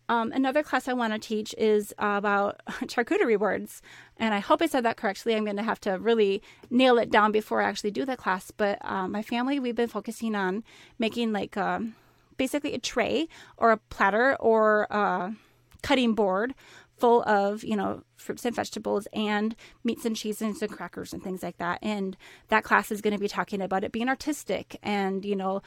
[0.08, 3.82] Um, another class I want to teach is about charcuterie boards.
[4.16, 5.34] And I hope I said that correctly.
[5.34, 8.50] I'm going to have to really nail it down before I actually do the class.
[8.50, 10.64] But uh, my family, we've been focusing on
[10.98, 11.94] making like um,
[12.36, 15.34] basically a tray or a platter or a
[15.82, 16.54] cutting board
[17.02, 21.42] full of you know fruits and vegetables and meats and cheeses and crackers and things
[21.42, 21.80] like that.
[21.82, 25.62] And that class is going to be talking about it being artistic and you know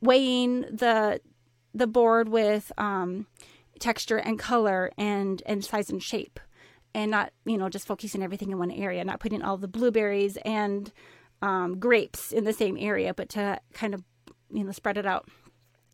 [0.00, 1.20] weighing the
[1.74, 3.26] the board with um,
[3.80, 6.38] texture and color and and size and shape
[6.94, 10.36] and not you know just focusing everything in one area not putting all the blueberries
[10.44, 10.92] and
[11.40, 14.04] um, grapes in the same area but to kind of
[14.52, 15.28] you know spread it out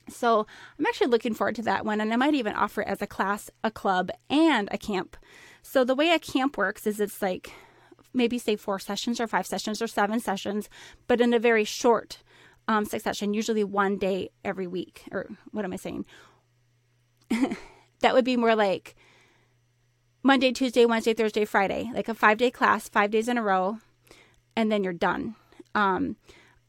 [0.08, 0.46] so
[0.78, 3.06] i'm actually looking forward to that one and i might even offer it as a
[3.06, 5.16] class a club and a camp
[5.62, 7.52] so the way a camp works is it's like
[8.14, 10.68] maybe say four sessions or five sessions or seven sessions
[11.06, 12.22] but in a very short
[12.66, 16.04] um, succession usually one day every week or what am i saying
[18.00, 18.94] that would be more like
[20.22, 23.78] Monday, Tuesday, Wednesday, Thursday, Friday, like a five day class, five days in a row,
[24.56, 25.36] and then you're done.
[25.74, 26.16] Um,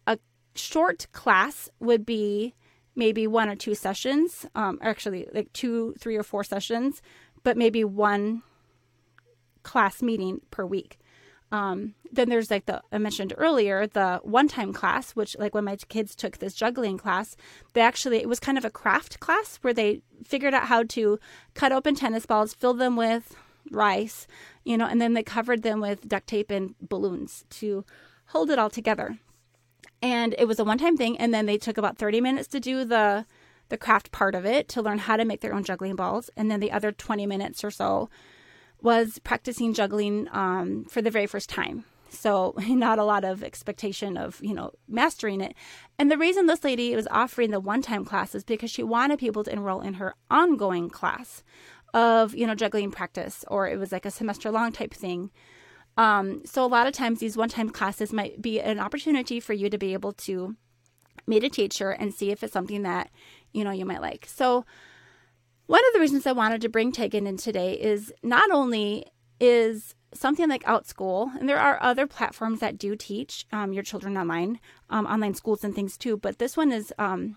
[0.06, 0.18] a
[0.56, 2.54] short class would be
[3.00, 7.02] maybe one or two sessions, um, actually, like two, three, or four sessions,
[7.43, 8.43] but maybe one
[9.64, 11.00] class meeting per week.
[11.52, 15.78] Um, then there's like the I mentioned earlier the one-time class, which like when my
[15.78, 17.36] kids took this juggling class,
[17.74, 21.20] they actually it was kind of a craft class where they figured out how to
[21.56, 23.36] cut open tennis balls, fill them with
[23.72, 24.28] rice,
[24.64, 27.84] you know, and then they covered them with duct tape and balloons to
[28.28, 29.18] hold it all together.
[30.02, 32.86] And it was a one-time thing, and then they took about 30 minutes to do
[32.86, 33.26] the
[33.68, 36.50] the craft part of it to learn how to make their own juggling balls, and
[36.50, 38.10] then the other 20 minutes or so
[38.82, 41.86] was practicing juggling um, for the very first time.
[42.10, 45.56] So not a lot of expectation of, you know, mastering it.
[45.97, 49.43] And the reason this lady was offering the one-time class is because she wanted people
[49.43, 51.43] to enroll in her ongoing class
[51.93, 55.32] of, you know, juggling practice or it was like a semester long type thing.
[56.00, 59.70] Um, so a lot of times these one-time classes might be an opportunity for you
[59.70, 60.56] to be able to
[61.28, 63.10] meet a teacher and see if it's something that,
[63.52, 64.26] you know, you might like.
[64.26, 64.66] So
[65.68, 69.08] one of the reasons I wanted to bring Tegan in today is not only
[69.41, 74.18] is something like OutSchool, and there are other platforms that do teach um, your children
[74.18, 76.16] online, um, online schools and things too.
[76.16, 77.36] But this one is um,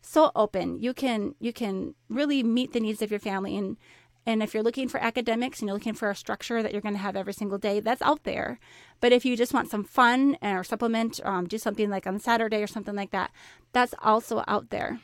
[0.00, 0.80] so open.
[0.80, 3.76] You can you can really meet the needs of your family, and
[4.24, 6.94] and if you're looking for academics and you're looking for a structure that you're going
[6.94, 8.58] to have every single day, that's out there.
[9.00, 12.62] But if you just want some fun or supplement, um, do something like on Saturday
[12.62, 13.32] or something like that,
[13.72, 15.00] that's also out there.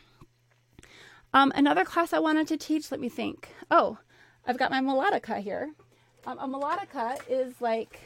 [1.35, 3.49] Um, another class I wanted to teach, let me think.
[3.71, 3.99] Oh,
[4.47, 5.73] I've got my melodica here.
[6.27, 8.01] Um, a melodica is like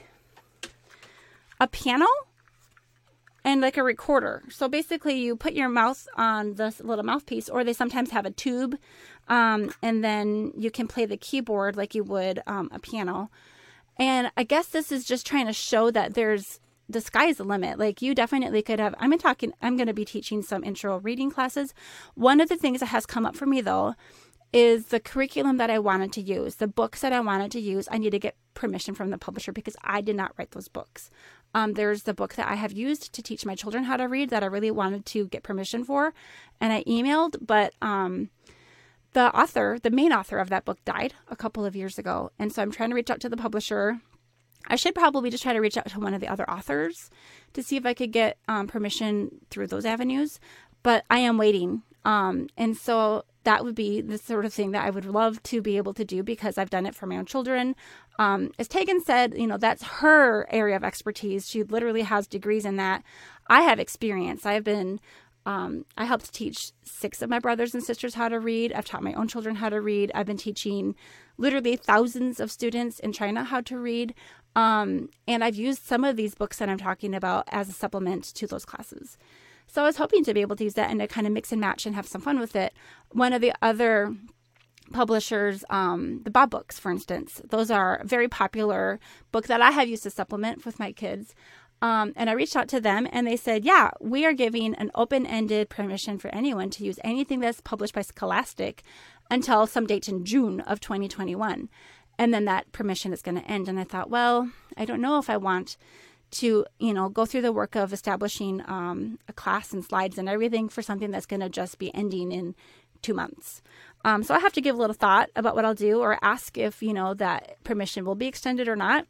[1.60, 2.06] a piano
[3.44, 4.42] and like a recorder.
[4.50, 8.30] So basically, you put your mouth on this little mouthpiece, or they sometimes have a
[8.30, 8.78] tube,
[9.32, 13.30] um, and then you can play the keyboard like you would um, a piano.
[13.96, 17.78] And I guess this is just trying to show that there's the sky's the limit.
[17.78, 18.94] Like you definitely could have.
[18.98, 19.54] I'm talking.
[19.62, 21.72] I'm going to be teaching some intro reading classes.
[22.14, 23.94] One of the things that has come up for me though
[24.52, 27.88] is the curriculum that I wanted to use, the books that I wanted to use.
[27.90, 31.08] I need to get permission from the publisher because I did not write those books.
[31.54, 34.28] Um, there's the book that I have used to teach my children how to read
[34.28, 36.12] that I really wanted to get permission for,
[36.60, 38.28] and I emailed, but um,
[39.12, 42.52] the author, the main author of that book, died a couple of years ago, and
[42.52, 44.00] so I'm trying to reach out to the publisher.
[44.66, 47.10] I should probably just try to reach out to one of the other authors
[47.52, 50.38] to see if I could get um, permission through those avenues,
[50.82, 51.82] but I am waiting.
[52.04, 55.60] Um, and so that would be the sort of thing that I would love to
[55.60, 57.74] be able to do because I've done it for my own children.
[58.18, 61.48] Um, as Tegan said, you know, that's her area of expertise.
[61.48, 63.02] She literally has degrees in that.
[63.48, 64.46] I have experience.
[64.46, 65.00] I've been,
[65.44, 68.72] um, I helped teach six of my brothers and sisters how to read.
[68.72, 70.12] I've taught my own children how to read.
[70.14, 70.94] I've been teaching
[71.36, 74.14] literally thousands of students in China how to read.
[74.54, 78.24] Um, and I've used some of these books that I'm talking about as a supplement
[78.34, 79.16] to those classes.
[79.66, 81.50] So I was hoping to be able to use that and to kind of mix
[81.50, 82.74] and match and have some fun with it.
[83.10, 84.14] One of the other
[84.92, 89.00] publishers, um, the Bob books, for instance, those are very popular
[89.32, 91.34] book that I have used to supplement with my kids.
[91.82, 94.92] Um, and I reached out to them and they said, yeah, we are giving an
[94.94, 98.84] open ended permission for anyone to use anything that's published by Scholastic
[99.30, 101.68] until some date in June of 2021.
[102.18, 103.68] And then that permission is going to end.
[103.68, 105.76] And I thought, well, I don't know if I want
[106.32, 110.28] to you know go through the work of establishing um, a class and slides and
[110.28, 112.54] everything for something that's going to just be ending in
[113.02, 113.60] two months
[114.04, 116.56] um, so i have to give a little thought about what i'll do or ask
[116.56, 119.06] if you know that permission will be extended or not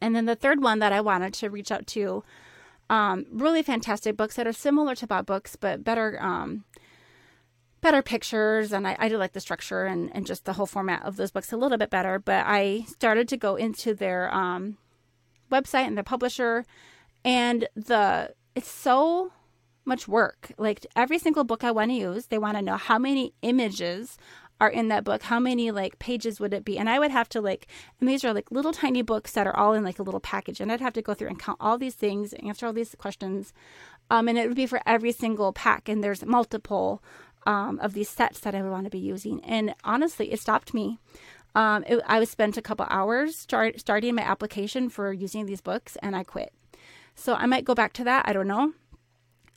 [0.00, 2.22] and then the third one that i wanted to reach out to
[2.90, 6.64] um, really fantastic books that are similar to bob books but better um,
[7.80, 11.02] better pictures and I, I do like the structure and, and just the whole format
[11.02, 14.76] of those books a little bit better but i started to go into their um,
[15.50, 16.64] website and the publisher
[17.24, 19.32] and the it's so
[19.84, 20.52] much work.
[20.58, 24.16] Like every single book I want to use, they want to know how many images
[24.64, 26.78] are in that book, how many like pages would it be?
[26.78, 27.66] And I would have to like
[28.00, 30.60] and these are like little tiny books that are all in like a little package
[30.60, 33.52] and I'd have to go through and count all these things, answer all these questions.
[34.10, 37.02] Um, and it would be for every single pack and there's multiple
[37.46, 39.42] um, of these sets that I would want to be using.
[39.44, 40.98] And honestly, it stopped me
[41.54, 45.96] um, it, I spent a couple hours start, starting my application for using these books,
[46.02, 46.52] and I quit.
[47.14, 48.28] So I might go back to that.
[48.28, 48.72] I don't know.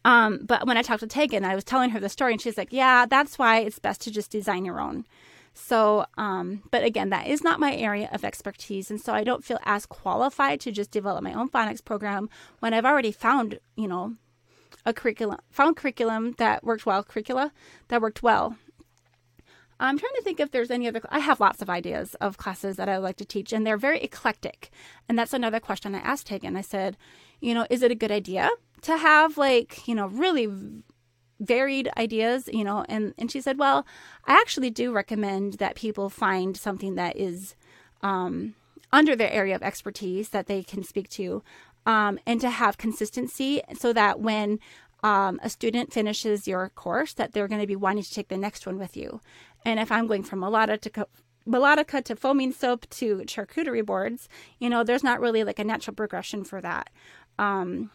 [0.05, 2.57] Um, but when I talked to Tegan, I was telling her the story, and she's
[2.57, 5.05] like, "Yeah, that's why it's best to just design your own."
[5.53, 9.43] So, um, but again, that is not my area of expertise, and so I don't
[9.43, 12.29] feel as qualified to just develop my own phonics program
[12.59, 14.15] when I've already found, you know,
[14.85, 17.51] a curriculum, found curriculum that worked well, curricula
[17.87, 18.55] that worked well
[19.79, 21.01] I'm trying to think if there's any other.
[21.09, 23.77] I have lots of ideas of classes that I would like to teach, and they're
[23.77, 24.71] very eclectic.
[25.07, 26.55] And that's another question I asked Tegan.
[26.55, 26.97] I said,
[27.39, 28.49] you know, is it a good idea
[28.81, 30.47] to have like, you know, really
[31.39, 32.85] varied ideas, you know?
[32.89, 33.85] And and she said, well,
[34.25, 37.55] I actually do recommend that people find something that is
[38.01, 38.55] um,
[38.91, 41.43] under their area of expertise that they can speak to,
[41.85, 44.59] um, and to have consistency, so that when
[45.03, 48.37] um, a student finishes your course that they're going to be wanting to take the
[48.37, 49.21] next one with you.
[49.65, 51.09] And if I'm going from melodica to co-
[51.47, 54.27] melodica to foaming soap to charcuterie boards,
[54.59, 56.89] you know, there's not really like a natural progression for that.
[57.39, 57.91] Um,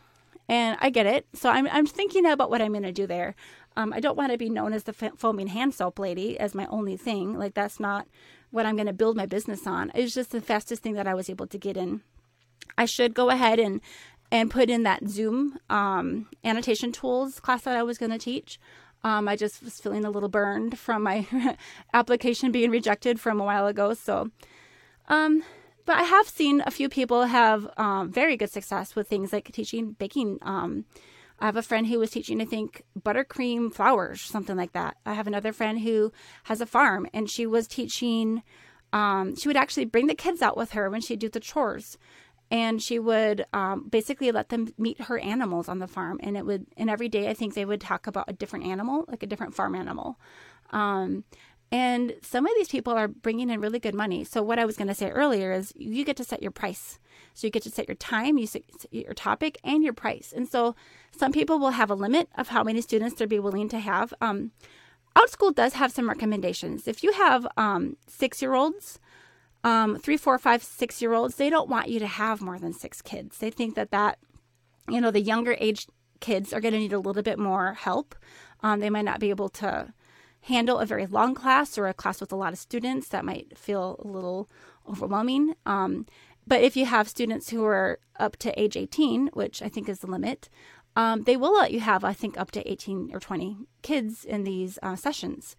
[0.48, 1.26] and I get it.
[1.34, 3.34] So I'm, I'm thinking about what I'm going to do there.
[3.76, 6.66] Um, I don't want to be known as the foaming hand soap lady as my
[6.66, 7.38] only thing.
[7.38, 8.06] Like that's not
[8.50, 9.90] what I'm going to build my business on.
[9.94, 12.02] It's just the fastest thing that I was able to get in.
[12.76, 13.80] I should go ahead and
[14.30, 18.58] and put in that Zoom um, annotation tools class that I was going to teach.
[19.04, 21.26] Um, I just was feeling a little burned from my
[21.94, 23.94] application being rejected from a while ago.
[23.94, 24.30] So,
[25.08, 25.42] um,
[25.84, 29.50] but I have seen a few people have um, very good success with things like
[29.52, 30.38] teaching baking.
[30.42, 30.84] Um,
[31.40, 34.96] I have a friend who was teaching, I think, buttercream flowers, something like that.
[35.04, 36.12] I have another friend who
[36.44, 38.44] has a farm and she was teaching.
[38.92, 41.98] Um, she would actually bring the kids out with her when she'd do the chores
[42.52, 46.44] and she would um, basically let them meet her animals on the farm and it
[46.44, 49.26] would and every day i think they would talk about a different animal like a
[49.26, 50.20] different farm animal.
[50.70, 51.24] Um,
[51.70, 54.24] and some of these people are bringing in really good money.
[54.24, 56.98] So what i was going to say earlier is you get to set your price.
[57.34, 60.32] So you get to set your time you set your topic and your price.
[60.36, 60.74] And so
[61.16, 64.12] some people will have a limit of how many students they'll be willing to have.
[64.20, 64.52] Um,
[65.16, 66.86] outschool does have some recommendations.
[66.86, 68.98] If you have um, six year olds
[69.64, 72.72] um, three, four, five, six year olds, they don't want you to have more than
[72.72, 73.38] six kids.
[73.38, 74.18] They think that that,
[74.88, 75.86] you know, the younger age
[76.20, 78.14] kids are going to need a little bit more help.
[78.60, 79.92] Um, they might not be able to
[80.42, 83.56] handle a very long class or a class with a lot of students that might
[83.56, 84.48] feel a little
[84.88, 85.54] overwhelming.
[85.66, 86.06] Um,
[86.46, 90.00] but if you have students who are up to age 18, which I think is
[90.00, 90.48] the limit,
[90.96, 94.44] um, they will let you have, I think, up to 18 or 20 kids in
[94.44, 95.56] these uh, sessions.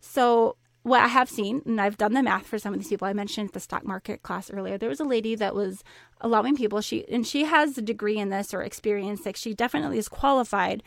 [0.00, 3.08] So what I have seen, and I've done the math for some of these people.
[3.08, 4.76] I mentioned the stock market class earlier.
[4.76, 5.82] There was a lady that was
[6.20, 6.82] allowing people.
[6.82, 9.24] She and she has a degree in this or experience.
[9.24, 10.82] Like she definitely is qualified,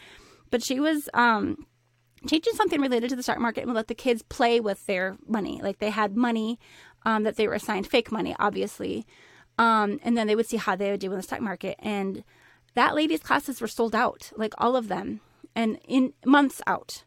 [0.51, 1.65] but she was um,
[2.27, 5.59] teaching something related to the stock market and let the kids play with their money.
[5.63, 6.59] Like they had money
[7.03, 9.03] um, that they were assigned, fake money, obviously,
[9.57, 11.75] um, and then they would see how they would do in the stock market.
[11.79, 12.23] And
[12.75, 15.21] that lady's classes were sold out, like all of them,
[15.55, 17.03] and in months out.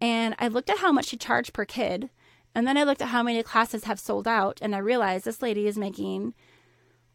[0.00, 2.10] And I looked at how much she charged per kid
[2.54, 5.42] and then I looked at how many classes have sold out, and I realized this
[5.42, 6.34] lady is making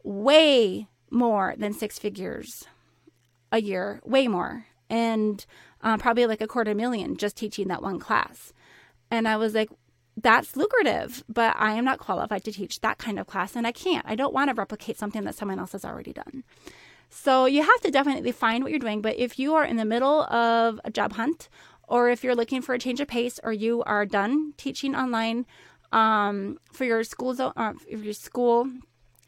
[0.03, 2.65] way more than six figures
[3.51, 5.45] a year, way more, and
[5.81, 8.53] uh, probably like a quarter million just teaching that one class.
[9.09, 9.69] And I was like,
[10.17, 13.71] that's lucrative, but I am not qualified to teach that kind of class, and I
[13.71, 14.05] can't.
[14.07, 16.43] I don't want to replicate something that someone else has already done.
[17.09, 19.01] So you have to definitely find what you're doing.
[19.01, 21.49] But if you are in the middle of a job hunt
[21.89, 25.45] or if you're looking for a change of pace or you are done teaching online
[25.91, 28.69] um, for your school uh, your school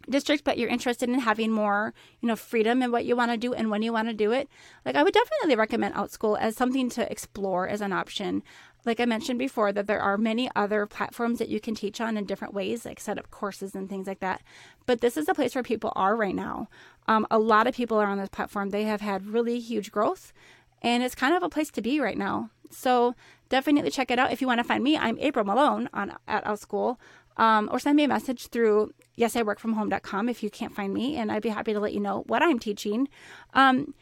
[0.10, 3.38] district but you're interested in having more you know freedom in what you want to
[3.38, 4.48] do and when you want to do it
[4.86, 8.44] like i would definitely recommend outschool as something to explore as an option.
[8.84, 12.18] Like i mentioned before that there are many other platforms that you can teach on
[12.18, 14.42] in different ways like set up courses and things like that.
[14.88, 16.68] But this is a place where people are right now.
[17.08, 18.70] Um, a lot of people are on this platform.
[18.70, 20.34] They have had really huge growth
[20.82, 22.50] and it's kind of a place to be right now.
[22.70, 23.16] So
[23.50, 24.32] definitely check it out.
[24.32, 26.98] If you want to find me, I'm April Malone on at Outschool.
[27.38, 31.42] Um, or send me a message through yesiworkfromhome.com if you can't find me, and I'd
[31.42, 33.08] be happy to let you know what I'm teaching.
[33.54, 33.94] Um,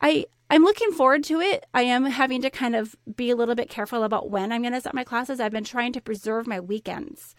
[0.00, 1.64] I I'm looking forward to it.
[1.72, 4.74] I am having to kind of be a little bit careful about when I'm going
[4.74, 5.40] to set my classes.
[5.40, 7.34] I've been trying to preserve my weekends.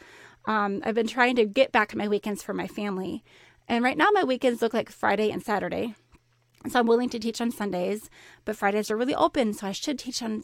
[0.45, 3.23] Um, I've been trying to get back my weekends for my family,
[3.67, 5.93] and right now my weekends look like Friday and Saturday.
[6.69, 8.09] So I'm willing to teach on Sundays,
[8.45, 10.43] but Fridays are really open, so I should teach on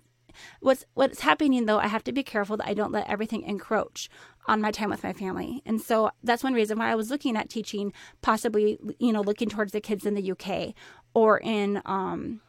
[0.59, 4.09] what's what's happening though i have to be careful that i don't let everything encroach
[4.47, 7.35] on my time with my family and so that's one reason why i was looking
[7.35, 7.91] at teaching
[8.21, 10.73] possibly you know looking towards the kids in the uk
[11.13, 12.41] or in um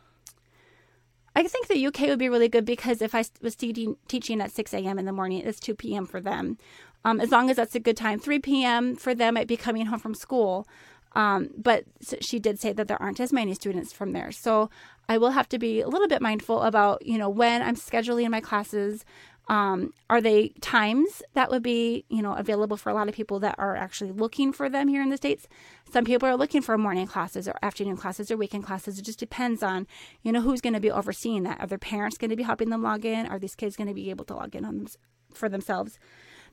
[1.35, 4.51] I think the UK would be really good because if I was teaching, teaching at
[4.51, 4.99] 6 a.m.
[4.99, 6.05] in the morning, it's 2 p.m.
[6.05, 6.59] for them.
[7.05, 8.19] Um, as long as that's a good time.
[8.19, 8.97] 3 p.m.
[8.97, 10.67] for them might be coming home from school.
[11.13, 11.85] Um, but
[12.21, 14.31] she did say that there aren't as many students from there.
[14.31, 14.71] So
[15.09, 18.31] I will have to be a little bit mindful about, you know, when I'm scheduling
[18.31, 19.05] my classes.
[19.49, 23.41] Um, are they times that would be, you know, available for a lot of people
[23.41, 25.49] that are actually looking for them here in the States?
[25.91, 28.97] Some people are looking for morning classes or afternoon classes or weekend classes.
[28.97, 29.89] It just depends on,
[30.23, 31.59] you know, who's going to be overseeing that.
[31.59, 33.27] Are their parents going to be helping them log in?
[33.27, 34.87] Are these kids going to be able to log in them,
[35.35, 35.99] for themselves?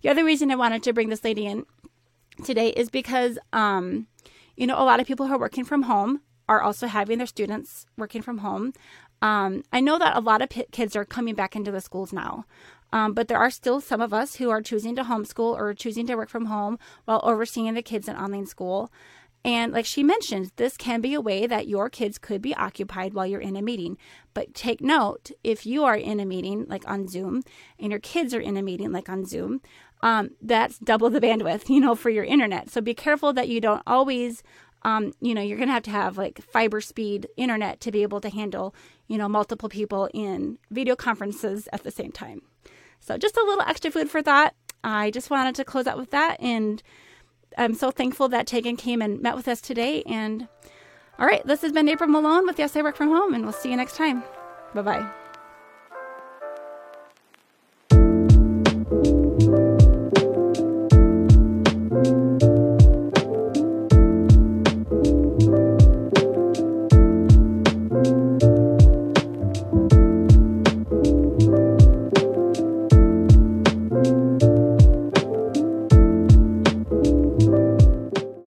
[0.01, 1.67] The other reason I wanted to bring this lady in
[2.43, 4.07] today is because, um,
[4.57, 7.27] you know, a lot of people who are working from home are also having their
[7.27, 8.73] students working from home.
[9.21, 12.11] Um, I know that a lot of p- kids are coming back into the schools
[12.11, 12.45] now,
[12.91, 16.07] um, but there are still some of us who are choosing to homeschool or choosing
[16.07, 18.91] to work from home while overseeing the kids in online school.
[19.43, 23.13] And like she mentioned, this can be a way that your kids could be occupied
[23.13, 23.97] while you're in a meeting.
[24.33, 27.43] But take note if you are in a meeting like on Zoom
[27.79, 29.61] and your kids are in a meeting like on Zoom,
[30.01, 32.69] um, that's double the bandwidth, you know, for your internet.
[32.69, 34.43] So be careful that you don't always,
[34.83, 38.03] um, you know, you're going to have to have like fiber speed internet to be
[38.03, 38.75] able to handle,
[39.07, 42.41] you know, multiple people in video conferences at the same time.
[42.99, 44.53] So just a little extra food for thought.
[44.83, 46.39] I just wanted to close out with that.
[46.39, 46.81] And
[47.57, 50.03] I'm so thankful that Tegan came and met with us today.
[50.03, 50.47] And
[51.19, 53.53] all right, this has been April Malone with Yes, I Work From Home, and we'll
[53.53, 54.23] see you next time.
[54.75, 55.26] Bye bye.